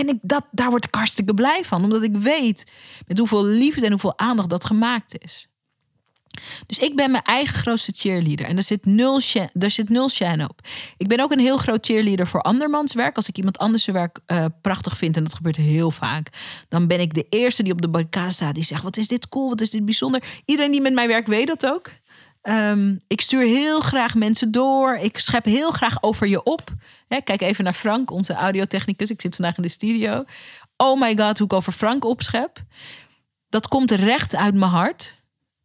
En 0.00 0.08
ik, 0.08 0.18
dat, 0.22 0.46
daar 0.50 0.70
word 0.70 0.84
ik 0.84 0.94
hartstikke 0.94 1.34
blij 1.34 1.64
van, 1.64 1.84
omdat 1.84 2.02
ik 2.02 2.16
weet 2.16 2.64
met 3.06 3.18
hoeveel 3.18 3.44
liefde 3.44 3.84
en 3.84 3.90
hoeveel 3.90 4.18
aandacht 4.18 4.48
dat 4.48 4.64
gemaakt 4.64 5.14
is. 5.18 5.48
Dus 6.66 6.78
ik 6.78 6.96
ben 6.96 7.10
mijn 7.10 7.22
eigen 7.22 7.54
grootste 7.54 7.92
cheerleader. 7.94 8.46
En 8.46 8.56
er 8.56 8.62
zit 8.62 8.86
nul, 8.86 9.20
er 9.58 9.70
zit 9.70 9.88
nul 9.88 10.08
shine 10.08 10.48
op. 10.48 10.60
Ik 10.96 11.08
ben 11.08 11.20
ook 11.20 11.32
een 11.32 11.38
heel 11.38 11.56
groot 11.56 11.86
cheerleader 11.86 12.26
voor 12.26 12.40
andermans 12.40 12.94
werk. 12.94 13.16
Als 13.16 13.28
ik 13.28 13.36
iemand 13.36 13.58
anders 13.58 13.84
werk 13.84 14.20
uh, 14.26 14.44
prachtig 14.62 14.96
vind, 14.96 15.16
en 15.16 15.24
dat 15.24 15.34
gebeurt 15.34 15.56
heel 15.56 15.90
vaak, 15.90 16.28
dan 16.68 16.86
ben 16.86 17.00
ik 17.00 17.14
de 17.14 17.26
eerste 17.28 17.62
die 17.62 17.72
op 17.72 17.82
de 17.82 17.88
barricade 17.88 18.32
staat. 18.32 18.54
Die 18.54 18.64
zegt: 18.64 18.82
Wat 18.82 18.96
is 18.96 19.08
dit 19.08 19.28
cool? 19.28 19.48
Wat 19.48 19.60
is 19.60 19.70
dit 19.70 19.84
bijzonder? 19.84 20.22
Iedereen 20.44 20.70
die 20.70 20.80
met 20.80 20.92
mij 20.92 21.08
werkt 21.08 21.28
weet 21.28 21.46
dat 21.46 21.66
ook. 21.66 21.90
Um, 22.42 22.98
ik 23.06 23.20
stuur 23.20 23.42
heel 23.42 23.80
graag 23.80 24.14
mensen 24.14 24.50
door. 24.50 24.96
Ik 24.96 25.18
schep 25.18 25.44
heel 25.44 25.70
graag 25.70 26.02
over 26.02 26.26
je 26.26 26.42
op. 26.42 26.74
kijk 27.24 27.40
even 27.40 27.64
naar 27.64 27.72
Frank, 27.72 28.10
onze 28.10 28.32
audiotechnicus. 28.32 29.10
Ik 29.10 29.20
zit 29.20 29.36
vandaag 29.36 29.56
in 29.56 29.62
de 29.62 29.68
studio. 29.68 30.24
Oh 30.76 31.00
my 31.00 31.16
god, 31.18 31.38
hoe 31.38 31.46
ik 31.46 31.52
over 31.52 31.72
Frank 31.72 32.04
opschep. 32.04 32.62
Dat 33.48 33.68
komt 33.68 33.90
recht 33.90 34.36
uit 34.36 34.54
mijn 34.54 34.70
hart. 34.70 35.18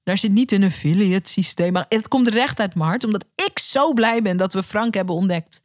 Daar 0.04 0.18
zit 0.18 0.32
niet 0.32 0.52
een 0.52 0.64
affiliate 0.64 1.32
systeem. 1.32 1.74
Maar 1.74 1.86
het 1.90 2.08
komt 2.08 2.28
recht 2.28 2.60
uit 2.60 2.76
mijn 2.76 2.90
hart. 2.90 3.04
Omdat 3.04 3.26
ik 3.36 3.60
zo 3.60 3.94
blij 3.94 4.22
ben 4.22 4.38
dat 4.38 4.54
we 4.54 4.64
Frank 4.64 4.94
hebben 4.94 5.16
ontdekt. 5.16 5.62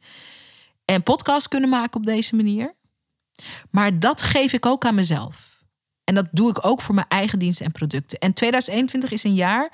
En 0.85 1.03
podcast 1.03 1.47
kunnen 1.47 1.69
maken 1.69 1.99
op 1.99 2.05
deze 2.05 2.35
manier. 2.35 2.75
Maar 3.69 3.99
dat 3.99 4.21
geef 4.21 4.53
ik 4.53 4.65
ook 4.65 4.85
aan 4.85 4.95
mezelf. 4.95 5.63
En 6.03 6.15
dat 6.15 6.27
doe 6.31 6.49
ik 6.49 6.65
ook 6.65 6.81
voor 6.81 6.95
mijn 6.95 7.07
eigen 7.07 7.39
diensten 7.39 7.65
en 7.65 7.71
producten. 7.71 8.19
En 8.19 8.33
2021 8.33 9.11
is 9.11 9.23
een 9.23 9.33
jaar 9.33 9.71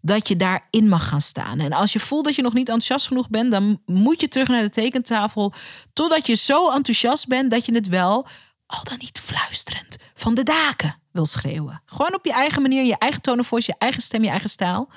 dat 0.00 0.28
je 0.28 0.36
daarin 0.36 0.88
mag 0.88 1.08
gaan 1.08 1.20
staan. 1.20 1.60
En 1.60 1.72
als 1.72 1.92
je 1.92 2.00
voelt 2.00 2.24
dat 2.24 2.34
je 2.34 2.42
nog 2.42 2.52
niet 2.52 2.68
enthousiast 2.68 3.06
genoeg 3.06 3.30
bent, 3.30 3.50
dan 3.50 3.82
moet 3.86 4.20
je 4.20 4.28
terug 4.28 4.48
naar 4.48 4.62
de 4.62 4.70
tekentafel. 4.70 5.52
Totdat 5.92 6.26
je 6.26 6.34
zo 6.34 6.70
enthousiast 6.70 7.26
bent 7.26 7.50
dat 7.50 7.66
je 7.66 7.74
het 7.74 7.88
wel, 7.88 8.26
al 8.66 8.84
dan 8.84 8.98
niet 8.98 9.18
fluisterend, 9.18 9.96
van 10.14 10.34
de 10.34 10.42
daken 10.42 11.00
wil 11.12 11.26
schreeuwen. 11.26 11.82
Gewoon 11.84 12.14
op 12.14 12.24
je 12.24 12.32
eigen 12.32 12.62
manier, 12.62 12.84
je 12.84 12.98
eigen 12.98 13.22
tone 13.22 13.44
of 13.50 13.66
je 13.66 13.74
eigen 13.78 14.02
stem, 14.02 14.22
je 14.22 14.30
eigen 14.30 14.50
stijl. 14.50 14.88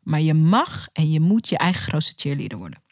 Maar 0.00 0.20
je 0.20 0.34
mag 0.34 0.88
en 0.92 1.10
je 1.10 1.20
moet 1.20 1.48
je 1.48 1.58
eigen 1.58 1.82
grootste 1.82 2.12
cheerleader 2.16 2.58
worden. 2.58 2.82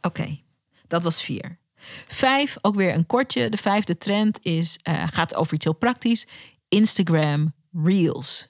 Oké, 0.00 0.40
dat 0.86 1.02
was 1.02 1.22
vier. 1.22 1.58
Vijf, 2.06 2.56
ook 2.60 2.74
weer 2.74 2.94
een 2.94 3.06
kortje. 3.06 3.48
De 3.48 3.56
vijfde 3.56 3.96
trend 3.96 4.38
is, 4.42 4.78
uh, 4.88 5.02
gaat 5.12 5.34
over 5.34 5.54
iets 5.54 5.64
heel 5.64 5.74
praktisch. 5.74 6.26
Instagram 6.68 7.54
Reels. 7.72 8.48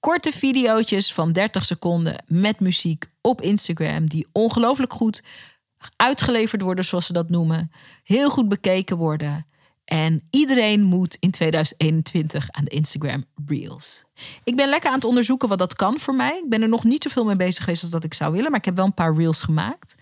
Korte 0.00 0.32
video's 0.32 1.12
van 1.12 1.32
30 1.32 1.64
seconden 1.64 2.24
met 2.26 2.60
muziek 2.60 3.10
op 3.20 3.40
Instagram, 3.40 4.08
die 4.08 4.26
ongelooflijk 4.32 4.92
goed 4.92 5.22
uitgeleverd 5.96 6.62
worden, 6.62 6.84
zoals 6.84 7.06
ze 7.06 7.12
dat 7.12 7.30
noemen. 7.30 7.70
Heel 8.02 8.30
goed 8.30 8.48
bekeken 8.48 8.96
worden. 8.96 9.46
En 9.84 10.22
iedereen 10.30 10.82
moet 10.82 11.16
in 11.20 11.30
2021 11.30 12.50
aan 12.50 12.64
de 12.64 12.70
Instagram 12.70 13.24
Reels. 13.46 14.04
Ik 14.44 14.56
ben 14.56 14.68
lekker 14.68 14.88
aan 14.88 14.94
het 14.94 15.04
onderzoeken 15.04 15.48
wat 15.48 15.58
dat 15.58 15.74
kan 15.74 15.98
voor 15.98 16.14
mij. 16.14 16.40
Ik 16.44 16.48
ben 16.48 16.62
er 16.62 16.68
nog 16.68 16.84
niet 16.84 17.02
zoveel 17.02 17.24
mee 17.24 17.36
bezig 17.36 17.64
geweest 17.64 17.82
als 17.82 17.90
dat 17.90 18.04
ik 18.04 18.14
zou 18.14 18.32
willen, 18.32 18.50
maar 18.50 18.58
ik 18.58 18.64
heb 18.64 18.76
wel 18.76 18.84
een 18.84 18.94
paar 18.94 19.14
Reels 19.14 19.42
gemaakt. 19.42 19.94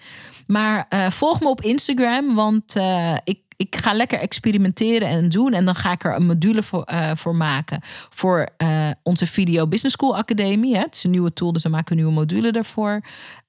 Maar 0.47 0.87
uh, 0.91 1.11
volg 1.11 1.41
me 1.41 1.49
op 1.49 1.61
Instagram, 1.61 2.35
want 2.35 2.77
uh, 2.77 3.17
ik 3.25 3.41
ik 3.57 3.77
ga 3.77 3.93
lekker 3.93 4.19
experimenteren 4.19 5.09
en 5.09 5.29
doen. 5.29 5.53
En 5.53 5.65
dan 5.65 5.75
ga 5.75 5.93
ik 5.93 6.05
er 6.05 6.15
een 6.15 6.27
module 6.27 6.63
voor, 6.63 6.89
uh, 6.93 7.11
voor 7.15 7.35
maken. 7.35 7.79
Voor 8.11 8.49
uh, 8.63 8.91
onze 9.03 9.27
Video 9.27 9.67
Business 9.67 9.97
School 9.97 10.17
Academie. 10.17 10.75
Hè. 10.75 10.81
Het 10.81 10.95
is 10.95 11.05
een 11.05 11.11
nieuwe 11.11 11.33
tool, 11.33 11.53
dus 11.53 11.63
we 11.63 11.69
maken 11.69 11.91
een 11.91 11.97
nieuwe 11.97 12.13
module 12.13 12.53
daarvoor. 12.53 13.01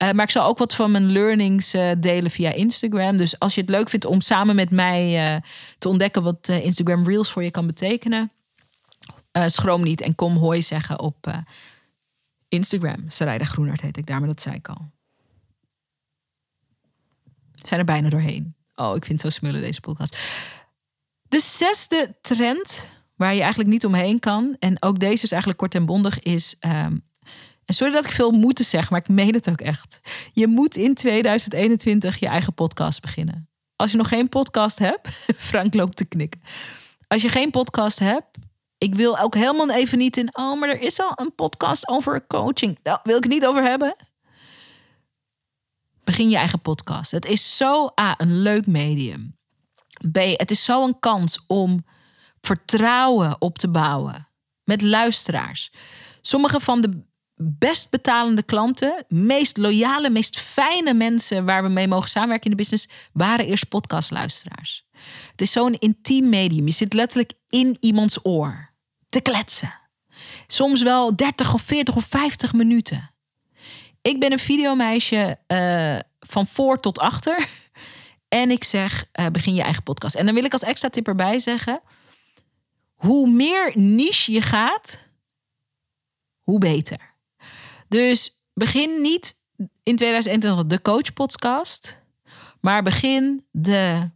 Uh, 0.03 0.11
maar 0.11 0.23
ik 0.23 0.31
zal 0.31 0.45
ook 0.45 0.57
wat 0.57 0.75
van 0.75 0.91
mijn 0.91 1.11
learnings 1.11 1.75
delen 1.97 2.31
via 2.31 2.51
Instagram. 2.51 3.17
Dus 3.17 3.39
als 3.39 3.55
je 3.55 3.61
het 3.61 3.69
leuk 3.69 3.89
vindt 3.89 4.05
om 4.05 4.21
samen 4.21 4.55
met 4.55 4.69
mij 4.69 5.41
te 5.77 5.89
ontdekken 5.89 6.23
wat 6.23 6.47
Instagram 6.47 7.07
Reels 7.07 7.31
voor 7.31 7.43
je 7.43 7.51
kan 7.51 7.67
betekenen. 7.67 8.31
schroom 9.45 9.83
niet 9.83 10.01
en 10.01 10.15
kom 10.15 10.37
hoi 10.37 10.61
zeggen 10.61 10.99
op 10.99 11.43
Instagram. 12.49 13.03
Sarayda 13.07 13.45
Groenart 13.45 13.81
heet 13.81 13.97
ik 13.97 14.07
daar, 14.07 14.19
maar 14.19 14.27
dat 14.27 14.41
zei 14.41 14.55
ik 14.55 14.67
al. 14.67 14.91
Zijn 17.51 17.79
er 17.79 17.85
bijna 17.85 18.09
doorheen. 18.09 18.54
Oh, 18.75 18.95
ik 18.95 19.05
vind 19.05 19.21
het 19.21 19.33
zo 19.33 19.39
smullen 19.39 19.61
deze 19.61 19.81
podcast. 19.81 20.17
De 21.21 21.39
zesde 21.39 22.17
trend, 22.21 22.88
waar 23.15 23.33
je 23.33 23.39
eigenlijk 23.39 23.69
niet 23.69 23.85
omheen 23.85 24.19
kan, 24.19 24.55
en 24.59 24.81
ook 24.81 24.99
deze 24.99 25.23
is 25.23 25.31
eigenlijk 25.31 25.59
kort 25.61 25.75
en 25.75 25.85
bondig, 25.85 26.19
is. 26.19 26.55
Um, 26.59 27.03
en 27.65 27.73
sorry 27.73 27.93
dat 27.93 28.05
ik 28.05 28.11
veel 28.11 28.31
moeten 28.31 28.65
zeg, 28.65 28.89
maar 28.89 28.99
ik 28.99 29.09
meen 29.09 29.33
het 29.33 29.49
ook 29.49 29.61
echt. 29.61 29.99
Je 30.33 30.47
moet 30.47 30.75
in 30.75 30.93
2021 30.93 32.19
je 32.19 32.27
eigen 32.27 32.53
podcast 32.53 33.01
beginnen. 33.01 33.49
Als 33.75 33.91
je 33.91 33.97
nog 33.97 34.07
geen 34.07 34.29
podcast 34.29 34.79
hebt, 34.79 35.07
Frank 35.49 35.73
loopt 35.73 35.97
te 35.97 36.05
knikken. 36.05 36.41
Als 37.07 37.21
je 37.21 37.29
geen 37.29 37.51
podcast 37.51 37.99
hebt, 37.99 38.38
ik 38.77 38.95
wil 38.95 39.19
ook 39.19 39.35
helemaal 39.35 39.69
even 39.69 39.97
niet 39.97 40.17
in. 40.17 40.38
Oh, 40.38 40.59
maar 40.59 40.69
er 40.69 40.81
is 40.81 40.99
al 40.99 41.11
een 41.15 41.35
podcast 41.35 41.88
over 41.88 42.27
coaching. 42.27 42.79
Daar 42.81 42.99
wil 43.03 43.17
ik 43.17 43.23
het 43.23 43.31
niet 43.31 43.45
over 43.45 43.63
hebben. 43.63 43.95
Begin 46.05 46.29
je 46.29 46.37
eigen 46.37 46.61
podcast. 46.61 47.11
Het 47.11 47.25
is 47.25 47.57
zo 47.57 47.89
A, 48.01 48.13
een 48.17 48.41
leuk 48.41 48.67
medium. 48.67 49.37
B, 50.11 50.17
het 50.17 50.51
is 50.51 50.63
zo 50.63 50.85
een 50.85 50.99
kans 50.99 51.39
om 51.47 51.85
vertrouwen 52.41 53.41
op 53.41 53.57
te 53.57 53.69
bouwen 53.69 54.27
met 54.63 54.81
luisteraars. 54.81 55.71
Sommige 56.21 56.59
van 56.59 56.81
de 56.81 57.03
best 57.35 57.89
betalende 57.89 58.43
klanten, 58.43 59.05
meest 59.07 59.57
loyale, 59.57 60.09
meest 60.09 60.39
fijne 60.39 60.93
mensen 60.93 61.45
waar 61.45 61.63
we 61.63 61.69
mee 61.69 61.87
mogen 61.87 62.09
samenwerken 62.09 62.45
in 62.45 62.57
de 62.57 62.63
business, 62.63 62.89
waren 63.13 63.45
eerst 63.45 63.67
podcastluisteraars. 63.67 64.87
Het 65.31 65.41
is 65.41 65.51
zo'n 65.51 65.73
intiem 65.73 66.29
medium. 66.29 66.65
Je 66.65 66.73
zit 66.73 66.93
letterlijk 66.93 67.33
in 67.49 67.77
iemands 67.79 68.19
oor 68.23 68.73
te 69.09 69.21
kletsen. 69.21 69.79
Soms 70.47 70.81
wel 70.81 71.15
30 71.15 71.53
of 71.53 71.61
40 71.61 71.95
of 71.95 72.05
50 72.05 72.53
minuten. 72.53 73.14
Ik 74.05 74.19
ben 74.19 74.31
een 74.31 74.39
videomeisje 74.39 75.37
uh, 75.47 75.99
van 76.19 76.47
voor 76.47 76.79
tot 76.79 76.99
achter. 76.99 77.47
En 78.27 78.51
ik 78.51 78.63
zeg, 78.63 79.05
uh, 79.19 79.25
begin 79.27 79.53
je 79.53 79.61
eigen 79.61 79.83
podcast. 79.83 80.15
En 80.15 80.25
dan 80.25 80.35
wil 80.35 80.43
ik 80.43 80.53
als 80.53 80.63
extra 80.63 80.89
tip 80.89 81.07
erbij 81.07 81.39
zeggen... 81.39 81.81
hoe 82.93 83.29
meer 83.29 83.71
niche 83.73 84.31
je 84.31 84.41
gaat, 84.41 84.99
hoe 86.43 86.59
beter. 86.59 87.15
Dus 87.87 88.43
begin 88.53 89.01
niet 89.01 89.39
in 89.83 89.95
2021 89.95 90.65
de 90.65 90.81
Coach 90.81 91.13
Podcast... 91.13 91.99
maar 92.61 92.83
begin 92.83 93.45
de 93.51 94.09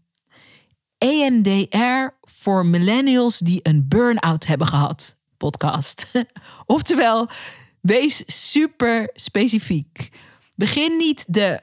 EMDR 0.98 2.16
voor 2.22 2.66
millennials 2.66 3.40
die 3.40 3.60
een 3.64 3.88
burn-out 3.88 4.46
hebben 4.46 4.68
gehad 4.68 5.18
podcast. 5.38 6.12
Oftewel 6.66 7.30
Wees 7.82 8.24
super 8.26 9.10
specifiek. 9.14 10.10
Begin 10.56 10.98
niet 10.98 11.34
de 11.34 11.62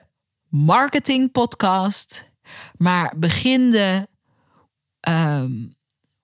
marketing 0.48 1.32
podcast, 1.32 2.30
maar 2.76 3.14
begin 3.16 3.70
de 3.70 4.08
ehm, 5.00 5.52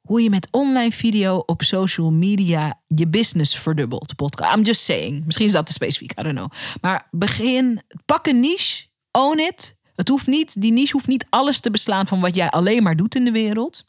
hoe 0.00 0.22
je 0.22 0.31
met 0.31 0.48
online 0.50 0.92
video 0.92 1.37
op 1.37 1.62
social 1.62 2.11
media 2.11 2.81
je 2.87 3.09
business 3.09 3.59
verdubbelt. 3.59 4.16
Podcast. 4.16 4.57
I'm 4.57 4.62
just 4.62 4.83
saying. 4.83 5.24
Misschien 5.24 5.46
is 5.46 5.52
dat 5.52 5.66
te 5.66 5.72
specifiek. 5.72 6.18
I 6.18 6.22
don't 6.22 6.37
know. 6.37 6.50
Maar 6.81 7.09
begin, 7.11 7.81
pak 8.07 8.26
een 8.26 8.40
niche, 8.40 8.87
own 9.11 9.38
it. 9.38 9.76
Het 9.94 10.09
hoeft 10.09 10.26
niet, 10.26 10.61
die 10.61 10.72
niche 10.72 10.92
hoeft 10.92 11.07
niet 11.07 11.26
alles 11.31 11.61
te 11.61 11.70
beslaan 11.70 12.07
van 12.07 12.20
wat 12.20 12.35
jij 12.35 12.50
alleen 12.50 12.83
maar 12.83 12.96
doet 12.96 13.14
in 13.14 13.24
de 13.24 13.33
wereld. 13.33 13.85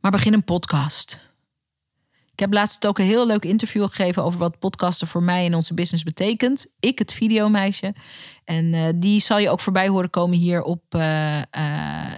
Maar 0.00 0.10
begin 0.10 0.32
een 0.32 0.44
podcast. 0.44 1.31
Heb 2.42 2.52
laatst 2.52 2.86
ook 2.86 2.98
een 2.98 3.04
heel 3.04 3.26
leuk 3.26 3.44
interview 3.44 3.84
gegeven 3.84 4.24
over 4.24 4.38
wat 4.38 4.58
podcasten 4.58 5.06
voor 5.06 5.22
mij 5.22 5.44
in 5.44 5.54
onze 5.54 5.74
business 5.74 6.04
betekent. 6.04 6.66
Ik, 6.80 6.98
het 6.98 7.12
videomeisje. 7.12 7.94
En 8.44 8.64
uh, 8.64 8.88
die 8.94 9.20
zal 9.20 9.38
je 9.38 9.50
ook 9.50 9.60
voorbij 9.60 9.88
horen 9.88 10.10
komen 10.10 10.38
hier 10.38 10.62
op 10.62 10.94
uh, 10.94 11.40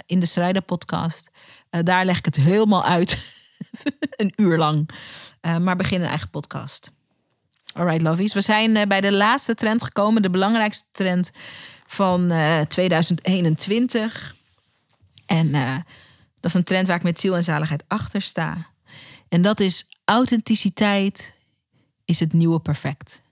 in 0.07 0.21
de 0.21 0.27
Strijder 0.27 0.63
podcast. 0.63 1.31
daar 1.71 2.05
leg 2.05 2.19
ik 2.19 2.25
het 2.25 2.37
helemaal 2.37 2.85
uit. 2.85 3.25
een 4.17 4.33
uur 4.37 4.59
lang. 4.59 4.89
maar 5.41 5.77
begin 5.77 6.03
een 6.03 6.09
eigen 6.09 6.31
podcast. 6.31 6.91
Alright, 7.75 8.03
lovies. 8.03 8.35
We 8.35 8.41
zijn 8.41 8.89
bij 8.89 9.01
de 9.01 9.13
laatste 9.13 9.55
trend 9.55 9.83
gekomen. 9.83 10.23
De 10.23 10.31
belangrijkste 10.31 10.89
trend 10.93 11.31
van 11.87 12.33
2021. 12.69 14.37
En 15.27 15.53
dat 16.41 16.51
is 16.51 16.55
een 16.55 16.65
trend 16.65 16.87
waar 16.87 16.97
ik 16.97 17.03
met 17.03 17.21
ziel 17.21 17.37
en 17.37 17.45
zaligheid 17.45 17.85
achter 17.89 18.23
sta. 18.23 18.67
En 19.29 19.43
dat 19.43 19.61
is 19.61 19.89
Authenticiteit 20.05 21.35
is 22.05 22.21
het 22.21 22.33
nieuwe 22.33 22.61
perfect. 22.61 23.23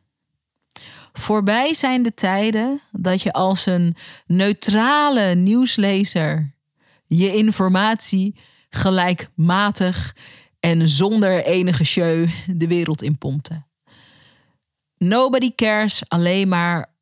Voorbij 1.12 1.74
zijn 1.74 2.02
de 2.02 2.14
tijden 2.14 2.80
dat 2.92 3.22
je 3.22 3.32
als 3.32 3.66
een 3.66 3.96
neutrale 4.26 5.34
nieuwslezer 5.34 6.54
je 7.06 7.34
informatie 7.34 8.38
gelijkmatig 8.70 10.16
en 10.60 10.88
zonder 10.88 11.44
enige 11.44 11.84
show 11.84 12.28
de 12.46 12.66
wereld 12.66 13.02
inpompte. 13.02 13.62
Nobody 14.96 15.54
cares 15.54 16.08
alleen 16.08 16.48
maar 16.48 16.94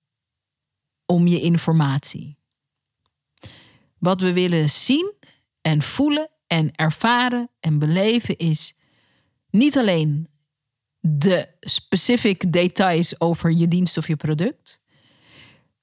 om 1.06 1.26
je 1.26 1.40
informatie. 1.40 2.38
Wat 3.98 4.20
we 4.20 4.32
willen 4.32 4.70
zien 4.70 5.14
en 5.60 5.82
voelen 5.82 6.30
en 6.46 6.74
ervaren 6.74 7.50
en 7.60 7.78
beleven 7.78 8.36
is 8.36 8.74
niet 9.50 9.78
alleen 9.78 10.28
de 11.00 11.48
specific 11.60 12.52
details 12.52 13.20
over 13.20 13.52
je 13.52 13.68
dienst 13.68 13.96
of 13.96 14.06
je 14.06 14.16
product, 14.16 14.80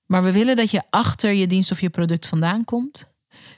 maar 0.06 0.24
we 0.24 0.32
willen 0.32 0.56
dat 0.56 0.72
je 0.72 0.82
achter 0.90 1.32
je 1.32 1.48
dienst 1.48 1.72
of 1.72 1.82
je 1.82 1.90
product 1.90 2.28
vandaan 2.28 2.64
komt. 2.64 3.12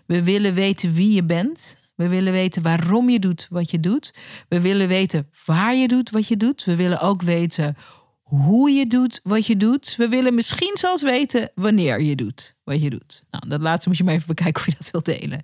We 0.06 0.24
willen 0.24 0.54
weten 0.54 0.94
wie 0.94 1.14
je 1.14 1.24
bent. 1.24 1.78
We 1.96 2.08
willen 2.08 2.34
weten 2.34 2.62
waarom 2.62 3.10
je 3.10 3.20
doet 3.20 3.48
wat 3.50 3.72
je 3.72 3.80
doet. 3.80 4.14
We 4.48 4.62
willen 4.62 4.88
weten 4.88 5.30
waar 5.46 5.76
je 5.76 5.88
doet 5.88 6.10
wat 6.10 6.28
je 6.28 6.38
doet. 6.38 6.64
We 6.64 6.76
willen 6.76 7.02
ook 7.02 7.22
weten 7.22 7.76
hoe 8.22 8.70
je 8.70 8.88
doet 8.88 9.20
wat 9.24 9.46
je 9.46 9.58
doet. 9.58 9.96
We 9.96 10.08
willen 10.08 10.36
misschien 10.36 10.78
zelfs 10.78 11.04
weten 11.04 11.52
wanneer 11.56 12.02
je 12.02 12.16
doet 12.16 12.56
wat 12.64 12.82
je 12.82 12.90
doet. 12.90 13.24
Nou, 13.32 13.50
dat 13.50 13.62
laatste 13.62 13.90
moet 13.90 13.98
je 13.98 14.04
maar 14.04 14.14
even 14.14 14.28
bekijken 14.28 14.62
of 14.62 14.66
je 14.66 14.76
dat 14.78 14.92
wilt 14.92 15.06
delen. 15.06 15.42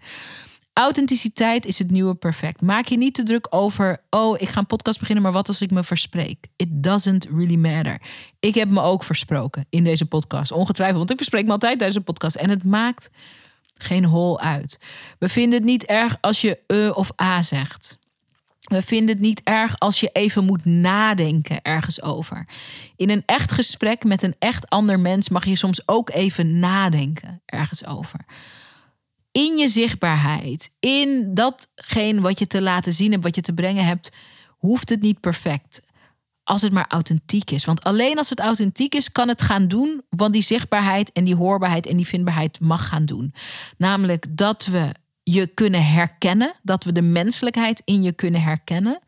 Authenticiteit 0.78 1.66
is 1.66 1.80
het 1.80 1.92
nieuwe 1.92 2.16
perfect. 2.16 2.62
Maak 2.62 2.86
je 2.86 2.98
niet 2.98 3.14
te 3.14 3.24
druk 3.24 3.48
over, 3.50 4.04
oh, 4.10 4.42
ik 4.42 4.48
ga 4.48 4.60
een 4.60 4.66
podcast 4.66 5.00
beginnen, 5.00 5.24
maar 5.24 5.32
wat 5.32 5.48
als 5.48 5.62
ik 5.62 5.72
me 5.72 5.84
verspreek? 5.84 6.48
It 6.56 6.68
doesn't 6.70 7.26
really 7.26 7.56
matter. 7.56 8.02
Ik 8.40 8.56
heb 8.56 8.70
me 8.70 8.82
ook 8.82 9.04
versproken 9.04 9.66
in 9.70 9.84
deze 9.84 10.06
podcast, 10.06 10.52
ongetwijfeld, 10.52 10.98
want 10.98 11.10
ik 11.10 11.18
verspreek 11.18 11.46
me 11.46 11.52
altijd 11.52 11.78
tijdens 11.78 11.98
een 11.98 12.04
podcast. 12.04 12.36
En 12.36 12.50
het 12.50 12.64
maakt 12.64 13.10
geen 13.78 14.06
hol 14.06 14.40
uit. 14.40 14.80
We 15.20 15.30
vinden 15.30 15.54
het 15.54 15.68
niet 15.68 15.84
erg 15.84 16.18
als 16.22 16.42
je 16.42 16.60
e 16.68 16.90
of 16.90 17.12
a 17.22 17.44
zegt. 17.44 18.00
We 18.60 18.82
vinden 18.82 19.16
het 19.16 19.24
niet 19.24 19.42
erg 19.44 19.80
als 19.80 20.00
je 20.00 20.10
even 20.14 20.44
moet 20.44 20.66
nadenken 20.66 21.62
ergens 21.62 22.02
over. 22.02 22.48
In 22.96 23.10
een 23.10 23.24
echt 23.26 23.52
gesprek 23.52 24.04
met 24.04 24.24
een 24.24 24.36
echt 24.40 24.70
ander 24.70 25.00
mens 25.00 25.30
mag 25.30 25.46
je 25.46 25.56
soms 25.56 25.82
ook 25.88 26.10
even 26.10 26.60
nadenken 26.60 27.42
ergens 27.46 27.86
over. 27.86 28.26
In 29.36 29.58
je 29.58 29.70
zichtbaarheid, 29.70 30.72
in 30.80 31.34
datgene 31.34 32.22
wat 32.22 32.40
je 32.40 32.48
te 32.48 32.62
laten 32.62 32.94
zien 32.94 33.12
hebt, 33.12 33.24
wat 33.24 33.36
je 33.36 33.42
te 33.42 33.54
brengen 33.54 33.86
hebt, 33.86 34.12
hoeft 34.58 34.90
het 34.90 35.02
niet 35.02 35.20
perfect. 35.20 35.82
Als 36.44 36.62
het 36.62 36.72
maar 36.72 36.88
authentiek 36.88 37.52
is. 37.52 37.66
Want 37.66 37.84
alleen 37.84 38.18
als 38.18 38.30
het 38.30 38.40
authentiek 38.40 38.96
is, 38.96 39.12
kan 39.12 39.28
het 39.28 39.42
gaan 39.42 39.68
doen 39.68 40.02
wat 40.10 40.34
die 40.34 40.42
zichtbaarheid 40.42 41.12
en 41.12 41.24
die 41.24 41.36
hoorbaarheid 41.36 41.86
en 41.86 41.98
die 41.98 42.08
vindbaarheid 42.08 42.60
mag 42.60 42.88
gaan 42.88 43.06
doen. 43.06 43.34
Namelijk 43.78 44.26
dat 44.30 44.66
we 44.66 44.92
je 45.24 45.48
kunnen 45.48 45.86
herkennen, 45.86 46.54
dat 46.64 46.84
we 46.84 46.92
de 46.92 47.02
menselijkheid 47.02 47.82
in 47.86 48.04
je 48.04 48.12
kunnen 48.12 48.42
herkennen. 48.42 49.00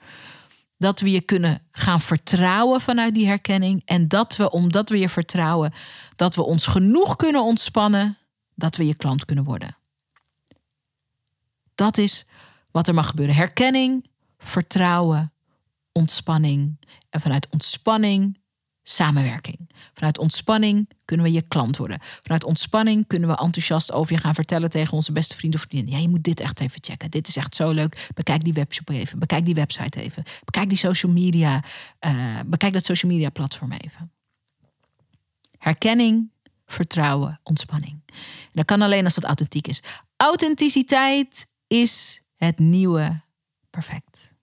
Dat 0.77 0.99
we 0.99 1.11
je 1.11 1.21
kunnen 1.21 1.61
gaan 1.71 2.01
vertrouwen 2.01 2.81
vanuit 2.81 3.13
die 3.13 3.27
herkenning. 3.27 3.81
En 3.85 4.07
dat 4.07 4.35
we, 4.35 4.51
omdat 4.51 4.89
we 4.89 4.99
je 4.99 5.09
vertrouwen, 5.09 5.73
dat 6.15 6.35
we 6.35 6.43
ons 6.43 6.65
genoeg 6.65 7.15
kunnen 7.15 7.43
ontspannen, 7.43 8.17
dat 8.55 8.75
we 8.75 8.85
je 8.85 8.95
klant 8.95 9.25
kunnen 9.25 9.43
worden. 9.43 9.77
Dat 11.77 11.97
is 11.97 12.25
wat 12.71 12.87
er 12.87 12.93
mag 12.93 13.07
gebeuren. 13.07 13.35
Herkenning, 13.35 14.09
vertrouwen, 14.37 15.33
ontspanning. 15.91 16.79
En 17.09 17.21
vanuit 17.21 17.47
ontspanning 17.49 18.37
samenwerking. 18.83 19.69
Vanuit 19.93 20.17
ontspanning 20.17 20.89
kunnen 21.05 21.25
we 21.25 21.31
je 21.31 21.41
klant 21.41 21.77
worden. 21.77 21.99
Vanuit 22.01 22.43
ontspanning 22.43 23.07
kunnen 23.07 23.29
we 23.29 23.37
enthousiast 23.37 23.91
over 23.91 24.13
je 24.13 24.19
gaan 24.19 24.33
vertellen 24.33 24.69
tegen 24.69 24.93
onze 24.93 25.11
beste 25.11 25.35
vrienden 25.35 25.59
of 25.59 25.65
vriendinnen. 25.65 25.95
Ja, 25.95 26.05
je 26.05 26.09
moet 26.09 26.23
dit 26.23 26.39
echt 26.39 26.59
even 26.59 26.83
checken. 26.83 27.11
Dit 27.11 27.27
is 27.27 27.35
echt 27.35 27.55
zo 27.55 27.71
leuk. 27.71 28.09
Bekijk 28.13 28.43
die 28.43 28.53
webshop 28.53 28.89
even. 28.89 29.19
Bekijk 29.19 29.45
die 29.45 29.53
website 29.53 30.01
even. 30.01 30.23
Bekijk 30.43 30.69
die 30.69 30.77
social 30.77 31.11
media. 31.11 31.63
Uh, 32.05 32.39
bekijk 32.45 32.73
dat 32.73 32.85
social 32.85 33.11
media 33.11 33.29
platform 33.29 33.71
even. 33.71 34.11
Herkenning, 35.57 36.31
vertrouwen, 36.65 37.39
ontspanning. 37.43 38.01
En 38.05 38.53
dat 38.53 38.65
kan 38.65 38.81
alleen 38.81 39.03
als 39.03 39.15
het 39.15 39.23
authentiek 39.23 39.67
is. 39.67 39.83
Authenticiteit 40.17 41.47
is 41.67 42.21
het 42.35 42.59
nieuwe 42.59 43.21
perfect. 43.69 44.35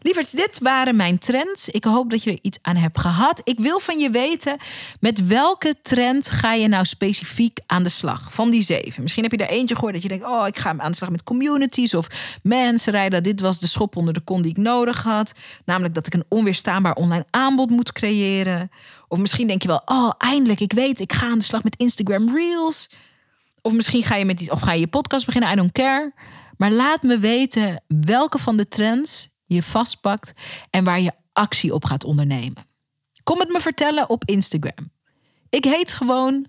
Lieverds, 0.00 0.30
dit 0.30 0.58
waren 0.58 0.96
mijn 0.96 1.18
trends. 1.18 1.68
Ik 1.68 1.84
hoop 1.84 2.10
dat 2.10 2.22
je 2.22 2.30
er 2.30 2.38
iets 2.42 2.58
aan 2.62 2.76
hebt 2.76 2.98
gehad. 2.98 3.40
Ik 3.44 3.58
wil 3.58 3.80
van 3.80 3.98
je 3.98 4.10
weten, 4.10 4.56
met 5.00 5.26
welke 5.26 5.74
trend 5.82 6.30
ga 6.30 6.52
je 6.52 6.68
nou 6.68 6.84
specifiek 6.84 7.58
aan 7.66 7.82
de 7.82 7.88
slag? 7.88 8.34
Van 8.34 8.50
die 8.50 8.62
zeven. 8.62 9.02
Misschien 9.02 9.22
heb 9.22 9.32
je 9.32 9.38
er 9.38 9.48
eentje 9.48 9.74
gehoord 9.74 9.92
dat 9.92 10.02
je 10.02 10.08
denkt... 10.08 10.24
oh, 10.24 10.46
ik 10.46 10.58
ga 10.58 10.74
aan 10.76 10.90
de 10.90 10.96
slag 10.96 11.10
met 11.10 11.22
communities 11.22 11.94
of 11.94 12.38
mensen 12.42 12.92
rijden. 12.92 13.22
Dit 13.22 13.40
was 13.40 13.60
de 13.60 13.66
schop 13.66 13.96
onder 13.96 14.14
de 14.14 14.20
kon 14.20 14.42
die 14.42 14.50
ik 14.50 14.56
nodig 14.56 15.02
had. 15.02 15.32
Namelijk 15.64 15.94
dat 15.94 16.06
ik 16.06 16.14
een 16.14 16.24
onweerstaanbaar 16.28 16.94
online 16.94 17.26
aanbod 17.30 17.70
moet 17.70 17.92
creëren. 17.92 18.70
Of 19.08 19.18
misschien 19.18 19.46
denk 19.46 19.62
je 19.62 19.68
wel, 19.68 19.82
oh, 19.84 20.12
eindelijk, 20.18 20.60
ik 20.60 20.72
weet, 20.72 21.00
ik 21.00 21.12
ga 21.12 21.26
aan 21.26 21.38
de 21.38 21.44
slag 21.44 21.64
met 21.64 21.76
Instagram 21.76 22.36
Reels. 22.36 22.88
Of 23.66 23.72
misschien 23.72 24.02
ga 24.02 24.16
je 24.16 24.24
met 24.24 24.38
die, 24.38 24.50
of 24.50 24.60
ga 24.60 24.72
je 24.72 24.80
je 24.80 24.86
podcast 24.86 25.26
beginnen, 25.26 25.52
I 25.52 25.54
don't 25.54 25.72
care. 25.72 26.14
Maar 26.56 26.70
laat 26.70 27.02
me 27.02 27.18
weten 27.18 27.84
welke 27.86 28.38
van 28.38 28.56
de 28.56 28.68
trends 28.68 29.28
je 29.44 29.62
vastpakt 29.62 30.32
en 30.70 30.84
waar 30.84 31.00
je 31.00 31.12
actie 31.32 31.74
op 31.74 31.84
gaat 31.84 32.04
ondernemen. 32.04 32.66
Kom 33.22 33.38
het 33.38 33.48
me 33.48 33.60
vertellen 33.60 34.08
op 34.08 34.24
Instagram. 34.24 34.92
Ik 35.48 35.64
heet 35.64 35.92
gewoon 35.92 36.46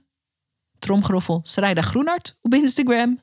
Tromgroffel 0.79 1.39
Srijda 1.43 1.81
Groenart 1.81 2.37
op 2.41 2.53
Instagram. 2.53 3.21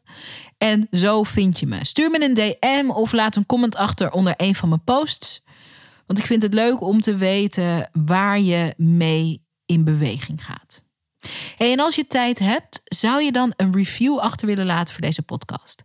En 0.58 0.86
zo 0.90 1.22
vind 1.22 1.58
je 1.58 1.66
me. 1.66 1.84
Stuur 1.84 2.10
me 2.10 2.24
een 2.24 2.34
DM 2.34 2.90
of 2.90 3.12
laat 3.12 3.36
een 3.36 3.46
comment 3.46 3.76
achter 3.76 4.10
onder 4.10 4.34
een 4.36 4.54
van 4.54 4.68
mijn 4.68 4.84
posts. 4.84 5.42
Want 6.06 6.18
ik 6.18 6.26
vind 6.26 6.42
het 6.42 6.54
leuk 6.54 6.80
om 6.80 7.00
te 7.00 7.16
weten 7.16 7.90
waar 7.92 8.40
je 8.40 8.74
mee 8.76 9.44
in 9.66 9.84
beweging 9.84 10.44
gaat. 10.44 10.81
Hey, 11.56 11.72
en 11.72 11.80
als 11.80 11.94
je 11.94 12.06
tijd 12.06 12.38
hebt, 12.38 12.80
zou 12.84 13.22
je 13.22 13.32
dan 13.32 13.52
een 13.56 13.74
review 13.74 14.18
achter 14.18 14.46
willen 14.46 14.66
laten 14.66 14.92
voor 14.92 15.02
deze 15.02 15.22
podcast? 15.22 15.82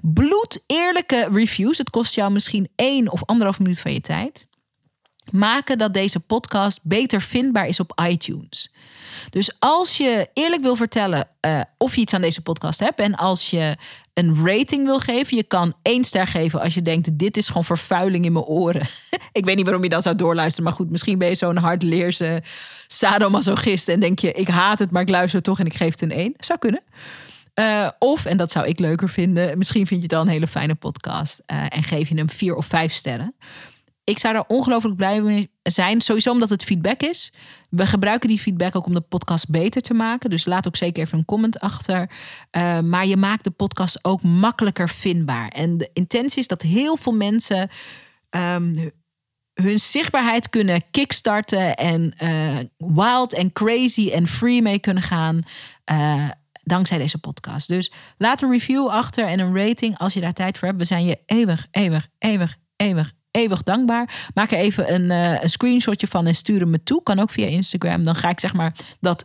Bloed 0.00 0.62
eerlijke 0.66 1.28
reviews, 1.32 1.78
het 1.78 1.90
kost 1.90 2.14
jou 2.14 2.32
misschien 2.32 2.68
één 2.76 3.12
of 3.12 3.24
anderhalf 3.24 3.58
minuut 3.58 3.80
van 3.80 3.92
je 3.92 4.00
tijd, 4.00 4.46
maken 5.30 5.78
dat 5.78 5.94
deze 5.94 6.20
podcast 6.20 6.80
beter 6.82 7.20
vindbaar 7.20 7.66
is 7.66 7.80
op 7.80 8.00
iTunes. 8.08 8.72
Dus 9.30 9.56
als 9.58 9.96
je 9.96 10.28
eerlijk 10.32 10.62
wil 10.62 10.76
vertellen 10.76 11.28
uh, 11.40 11.60
of 11.78 11.94
je 11.94 12.00
iets 12.00 12.14
aan 12.14 12.20
deze 12.20 12.42
podcast 12.42 12.80
hebt 12.80 13.00
en 13.00 13.14
als 13.14 13.50
je 13.50 13.76
een 14.18 14.46
rating 14.46 14.84
wil 14.84 14.98
geven, 14.98 15.36
je 15.36 15.42
kan 15.42 15.74
één 15.82 16.04
ster 16.04 16.26
geven 16.26 16.60
als 16.60 16.74
je 16.74 16.82
denkt: 16.82 17.18
dit 17.18 17.36
is 17.36 17.46
gewoon 17.46 17.64
vervuiling 17.64 18.24
in 18.24 18.32
mijn 18.32 18.44
oren. 18.44 18.86
ik 19.32 19.44
weet 19.44 19.56
niet 19.56 19.64
waarom 19.64 19.82
je 19.82 19.88
dan 19.88 20.02
zou 20.02 20.16
doorluisteren, 20.16 20.64
maar 20.64 20.72
goed, 20.72 20.90
misschien 20.90 21.18
ben 21.18 21.28
je 21.28 21.34
zo'n 21.34 21.56
hardleerse 21.56 22.42
sadomasochist 22.86 23.88
en 23.88 24.00
denk 24.00 24.18
je: 24.18 24.32
ik 24.32 24.48
haat 24.48 24.78
het, 24.78 24.90
maar 24.90 25.02
ik 25.02 25.08
luister 25.08 25.42
toch 25.42 25.58
en 25.58 25.66
ik 25.66 25.74
geef 25.74 25.90
het 25.90 26.02
een 26.02 26.12
één. 26.12 26.34
Zou 26.36 26.58
kunnen. 26.58 26.82
Uh, 27.54 27.88
of, 27.98 28.24
en 28.24 28.36
dat 28.36 28.50
zou 28.50 28.66
ik 28.66 28.78
leuker 28.78 29.08
vinden, 29.08 29.58
misschien 29.58 29.86
vind 29.86 30.00
je 30.00 30.06
het 30.06 30.16
al 30.16 30.22
een 30.22 30.28
hele 30.28 30.46
fijne 30.46 30.74
podcast 30.74 31.42
uh, 31.46 31.62
en 31.68 31.82
geef 31.82 32.08
je 32.08 32.16
hem 32.16 32.30
vier 32.30 32.54
of 32.54 32.66
vijf 32.66 32.92
sterren 32.92 33.34
ik 34.06 34.18
zou 34.18 34.34
daar 34.34 34.44
ongelooflijk 34.46 34.96
blij 34.96 35.22
mee 35.22 35.50
zijn. 35.62 36.00
Sowieso 36.00 36.30
omdat 36.30 36.48
het 36.48 36.64
feedback 36.64 37.00
is. 37.00 37.32
We 37.70 37.86
gebruiken 37.86 38.28
die 38.28 38.38
feedback 38.38 38.76
ook 38.76 38.86
om 38.86 38.94
de 38.94 39.00
podcast 39.00 39.50
beter 39.50 39.82
te 39.82 39.94
maken. 39.94 40.30
Dus 40.30 40.44
laat 40.44 40.66
ook 40.66 40.76
zeker 40.76 41.02
even 41.02 41.18
een 41.18 41.24
comment 41.24 41.60
achter. 41.60 42.10
Uh, 42.56 42.80
maar 42.80 43.06
je 43.06 43.16
maakt 43.16 43.44
de 43.44 43.50
podcast 43.50 43.98
ook 44.04 44.22
makkelijker 44.22 44.88
vindbaar. 44.88 45.48
En 45.48 45.76
de 45.76 45.90
intentie 45.92 46.38
is 46.38 46.46
dat 46.46 46.62
heel 46.62 46.96
veel 46.96 47.12
mensen 47.12 47.68
um, 48.30 48.92
hun 49.54 49.80
zichtbaarheid 49.80 50.48
kunnen 50.48 50.80
kickstarten. 50.90 51.74
En 51.74 52.14
uh, 52.22 52.58
wild 52.76 53.32
en 53.32 53.52
crazy 53.52 54.10
en 54.10 54.26
free 54.26 54.62
mee 54.62 54.78
kunnen 54.78 55.02
gaan. 55.02 55.42
Uh, 55.92 56.28
dankzij 56.62 56.98
deze 56.98 57.18
podcast. 57.18 57.68
Dus 57.68 57.92
laat 58.18 58.42
een 58.42 58.50
review 58.50 58.88
achter 58.88 59.26
en 59.26 59.38
een 59.38 59.56
rating 59.56 59.98
als 59.98 60.14
je 60.14 60.20
daar 60.20 60.32
tijd 60.32 60.58
voor 60.58 60.68
hebt. 60.68 60.80
We 60.80 60.86
zijn 60.86 61.04
je 61.04 61.22
eeuwig, 61.26 61.66
eeuwig, 61.70 62.08
eeuwig, 62.18 62.56
eeuwig, 62.76 63.12
eeuwig 63.36 63.62
dankbaar. 63.62 64.30
Maak 64.34 64.50
er 64.50 64.58
even 64.58 64.94
een, 64.94 65.04
uh, 65.04 65.42
een 65.42 65.50
screenshotje 65.50 66.06
van 66.06 66.26
en 66.26 66.34
stuur 66.34 66.60
hem 66.60 66.70
me 66.70 66.82
toe. 66.82 67.02
Kan 67.02 67.18
ook 67.18 67.30
via 67.30 67.46
Instagram. 67.46 68.02
Dan 68.02 68.14
ga 68.14 68.28
ik 68.28 68.40
zeg 68.40 68.52
maar 68.52 68.74
dat 69.00 69.24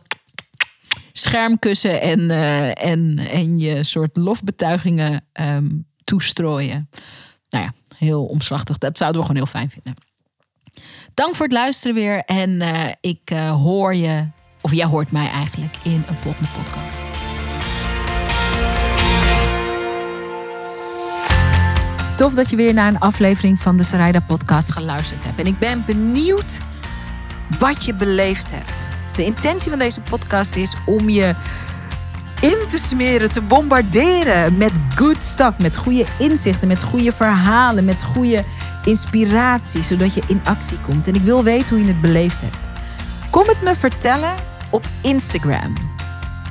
schermkussen 1.12 2.00
en, 2.00 2.20
uh, 2.20 2.84
en, 2.84 3.18
en 3.18 3.58
je 3.58 3.84
soort 3.84 4.16
lofbetuigingen 4.16 5.24
um, 5.40 5.86
toestrooien. 6.04 6.88
Nou 7.48 7.64
ja, 7.64 7.72
heel 7.96 8.24
omslachtig. 8.24 8.78
Dat 8.78 8.96
zouden 8.96 9.20
we 9.20 9.26
gewoon 9.26 9.42
heel 9.42 9.52
fijn 9.52 9.70
vinden. 9.70 9.94
Dank 11.14 11.34
voor 11.34 11.46
het 11.46 11.54
luisteren 11.54 11.94
weer. 11.94 12.18
En 12.24 12.50
uh, 12.50 12.84
ik 13.00 13.28
hoor 13.50 13.94
je, 13.94 14.26
of 14.60 14.74
jij 14.74 14.86
hoort 14.86 15.10
mij 15.10 15.28
eigenlijk, 15.28 15.76
in 15.82 16.04
een 16.08 16.16
volgende 16.16 16.48
podcast. 16.48 17.11
Tof 22.16 22.34
dat 22.34 22.50
je 22.50 22.56
weer 22.56 22.74
naar 22.74 22.88
een 22.88 22.98
aflevering 22.98 23.58
van 23.58 23.76
de 23.76 23.82
Sarayda 23.82 24.20
podcast 24.20 24.72
geluisterd 24.72 25.24
hebt. 25.24 25.38
En 25.38 25.46
ik 25.46 25.58
ben 25.58 25.82
benieuwd 25.86 26.60
wat 27.58 27.84
je 27.84 27.94
beleefd 27.94 28.50
hebt. 28.50 28.70
De 29.16 29.24
intentie 29.24 29.70
van 29.70 29.78
deze 29.78 30.00
podcast 30.00 30.56
is 30.56 30.76
om 30.86 31.08
je 31.08 31.34
in 32.40 32.58
te 32.68 32.78
smeren, 32.78 33.32
te 33.32 33.40
bombarderen 33.40 34.56
met 34.56 34.72
good 34.94 35.22
stuff, 35.22 35.58
met 35.58 35.76
goede 35.76 36.06
inzichten, 36.18 36.68
met 36.68 36.82
goede 36.82 37.12
verhalen, 37.12 37.84
met 37.84 38.02
goede 38.02 38.44
inspiratie, 38.84 39.82
zodat 39.82 40.14
je 40.14 40.22
in 40.26 40.40
actie 40.44 40.78
komt. 40.78 41.08
En 41.08 41.14
ik 41.14 41.22
wil 41.22 41.44
weten 41.44 41.68
hoe 41.68 41.84
je 41.84 41.92
het 41.92 42.00
beleefd 42.00 42.40
hebt. 42.40 42.56
Kom 43.30 43.46
het 43.46 43.62
me 43.62 43.74
vertellen 43.74 44.34
op 44.70 44.84
Instagram. 45.00 45.91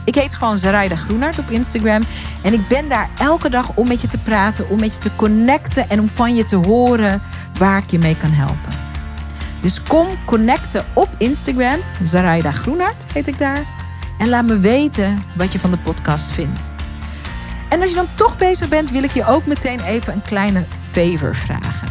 Ik 0.06 0.16
heet 0.16 0.36
gewoon 0.36 0.58
Zaraida 0.58 0.96
Groenart 0.96 1.40
op 1.40 1.50
Instagram. 1.50 2.02
En 2.42 2.54
ik 2.54 2.68
ben 2.68 2.90
daar 2.90 3.10
elke 3.18 3.50
dag 3.50 3.72
om 3.76 3.88
met 3.88 4.02
je 4.02 4.08
te 4.08 4.18
praten, 4.18 4.70
om 4.70 4.80
met 4.80 4.94
je 4.94 5.00
te 5.00 5.16
connecten 5.16 5.90
en 5.90 6.00
om 6.00 6.10
van 6.10 6.36
je 6.36 6.46
te 6.46 6.56
horen 6.56 7.22
waar 7.58 7.78
ik 7.78 7.92
je 7.92 8.00
mee 8.00 8.18
kan 8.18 8.32
helpen. 8.32 8.80
Dus 9.62 9.84
kom 9.84 10.08
connecten 10.26 10.86
op 10.94 11.10
Instagram. 11.18 11.80
Zaraida 12.04 12.52
Groenart 12.52 13.06
heet 13.14 13.28
ik 13.28 13.38
daar. 13.38 13.64
En 14.18 14.30
laat 14.30 14.46
me 14.46 14.60
weten 14.60 15.24
wat 15.36 15.52
je 15.52 15.60
van 15.60 15.72
de 15.72 15.78
podcast 15.78 16.32
vindt. 16.32 16.74
En 17.70 17.82
als 17.82 17.90
je 17.90 17.96
dan 17.96 18.08
toch 18.16 18.38
bezig 18.38 18.70
bent, 18.70 18.92
wil 18.92 19.04
ik 19.04 19.12
je 19.12 19.26
ook 19.26 19.46
meteen 19.46 19.80
even 19.80 20.14
een 20.14 20.22
kleine 20.22 20.66
favor 20.92 21.36
vragen. 21.36 21.88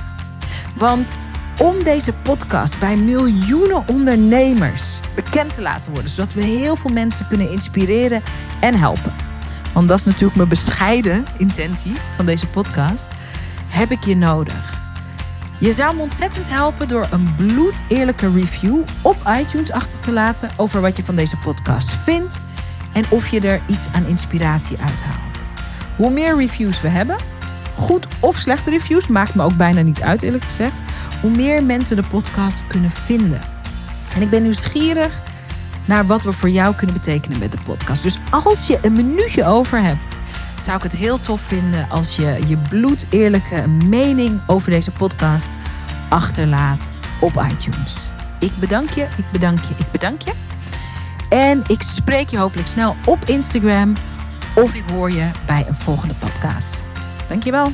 Want 0.74 1.14
om 1.58 1.82
deze 1.84 2.12
podcast 2.12 2.78
bij 2.78 2.96
miljoenen 2.96 3.88
ondernemers 3.88 5.00
bekend 5.14 5.54
te 5.54 5.62
laten 5.62 5.92
worden, 5.92 6.10
zodat 6.10 6.32
we 6.32 6.42
heel 6.42 6.76
veel 6.76 6.90
mensen 6.90 7.28
kunnen 7.28 7.50
inspireren 7.50 8.22
en 8.60 8.74
helpen. 8.74 9.12
Want 9.72 9.88
dat 9.88 9.98
is 9.98 10.04
natuurlijk 10.04 10.36
mijn 10.36 10.48
bescheiden 10.48 11.24
intentie 11.36 11.94
van 12.16 12.26
deze 12.26 12.46
podcast. 12.46 13.08
Heb 13.68 13.90
ik 13.90 14.04
je 14.04 14.16
nodig. 14.16 14.80
Je 15.58 15.72
zou 15.72 15.96
me 15.96 16.02
ontzettend 16.02 16.48
helpen 16.48 16.88
door 16.88 17.08
een 17.10 17.34
bloedeerlijke 17.36 18.32
review 18.32 18.78
op 19.02 19.16
iTunes 19.40 19.72
achter 19.72 19.98
te 19.98 20.12
laten 20.12 20.50
over 20.56 20.80
wat 20.80 20.96
je 20.96 21.04
van 21.04 21.14
deze 21.14 21.36
podcast 21.36 21.90
vindt 21.90 22.40
en 22.92 23.04
of 23.08 23.28
je 23.28 23.40
er 23.40 23.62
iets 23.66 23.86
aan 23.92 24.06
inspiratie 24.06 24.76
uithaalt. 24.78 25.46
Hoe 25.96 26.10
meer 26.10 26.36
reviews 26.36 26.80
we 26.80 26.88
hebben, 26.88 27.16
goed 27.80 28.06
of 28.20 28.36
slechte 28.36 28.70
reviews, 28.70 29.06
maakt 29.06 29.34
me 29.34 29.42
ook 29.42 29.56
bijna 29.56 29.80
niet 29.80 30.02
uit 30.02 30.22
eerlijk 30.22 30.44
gezegd, 30.44 30.82
hoe 31.20 31.30
meer 31.30 31.64
mensen 31.64 31.96
de 31.96 32.02
podcast 32.10 32.66
kunnen 32.66 32.90
vinden. 32.90 33.40
En 34.14 34.22
ik 34.22 34.30
ben 34.30 34.42
nieuwsgierig 34.42 35.22
naar 35.84 36.06
wat 36.06 36.22
we 36.22 36.32
voor 36.32 36.48
jou 36.48 36.74
kunnen 36.74 36.96
betekenen 36.96 37.38
met 37.38 37.52
de 37.52 37.58
podcast. 37.64 38.02
Dus 38.02 38.18
als 38.30 38.66
je 38.66 38.78
een 38.82 38.92
minuutje 38.92 39.44
over 39.44 39.82
hebt, 39.82 40.18
zou 40.62 40.76
ik 40.76 40.82
het 40.82 40.96
heel 40.96 41.20
tof 41.20 41.40
vinden 41.40 41.90
als 41.90 42.16
je 42.16 42.38
je 42.46 42.56
bloedeerlijke 42.56 43.68
mening 43.68 44.40
over 44.46 44.70
deze 44.70 44.90
podcast 44.90 45.48
achterlaat 46.08 46.90
op 47.20 47.46
iTunes. 47.50 48.10
Ik 48.38 48.52
bedank 48.58 48.90
je, 48.90 49.02
ik 49.02 49.30
bedank 49.32 49.58
je, 49.58 49.74
ik 49.76 49.90
bedank 49.90 50.22
je. 50.22 50.32
En 51.28 51.64
ik 51.66 51.82
spreek 51.82 52.28
je 52.28 52.38
hopelijk 52.38 52.68
snel 52.68 52.96
op 53.04 53.18
Instagram 53.24 53.92
of 54.54 54.74
ik 54.74 54.84
hoor 54.90 55.10
je 55.10 55.30
bij 55.46 55.64
een 55.68 55.74
volgende 55.74 56.14
podcast. 56.14 56.89
Dankjewel. 57.30 57.70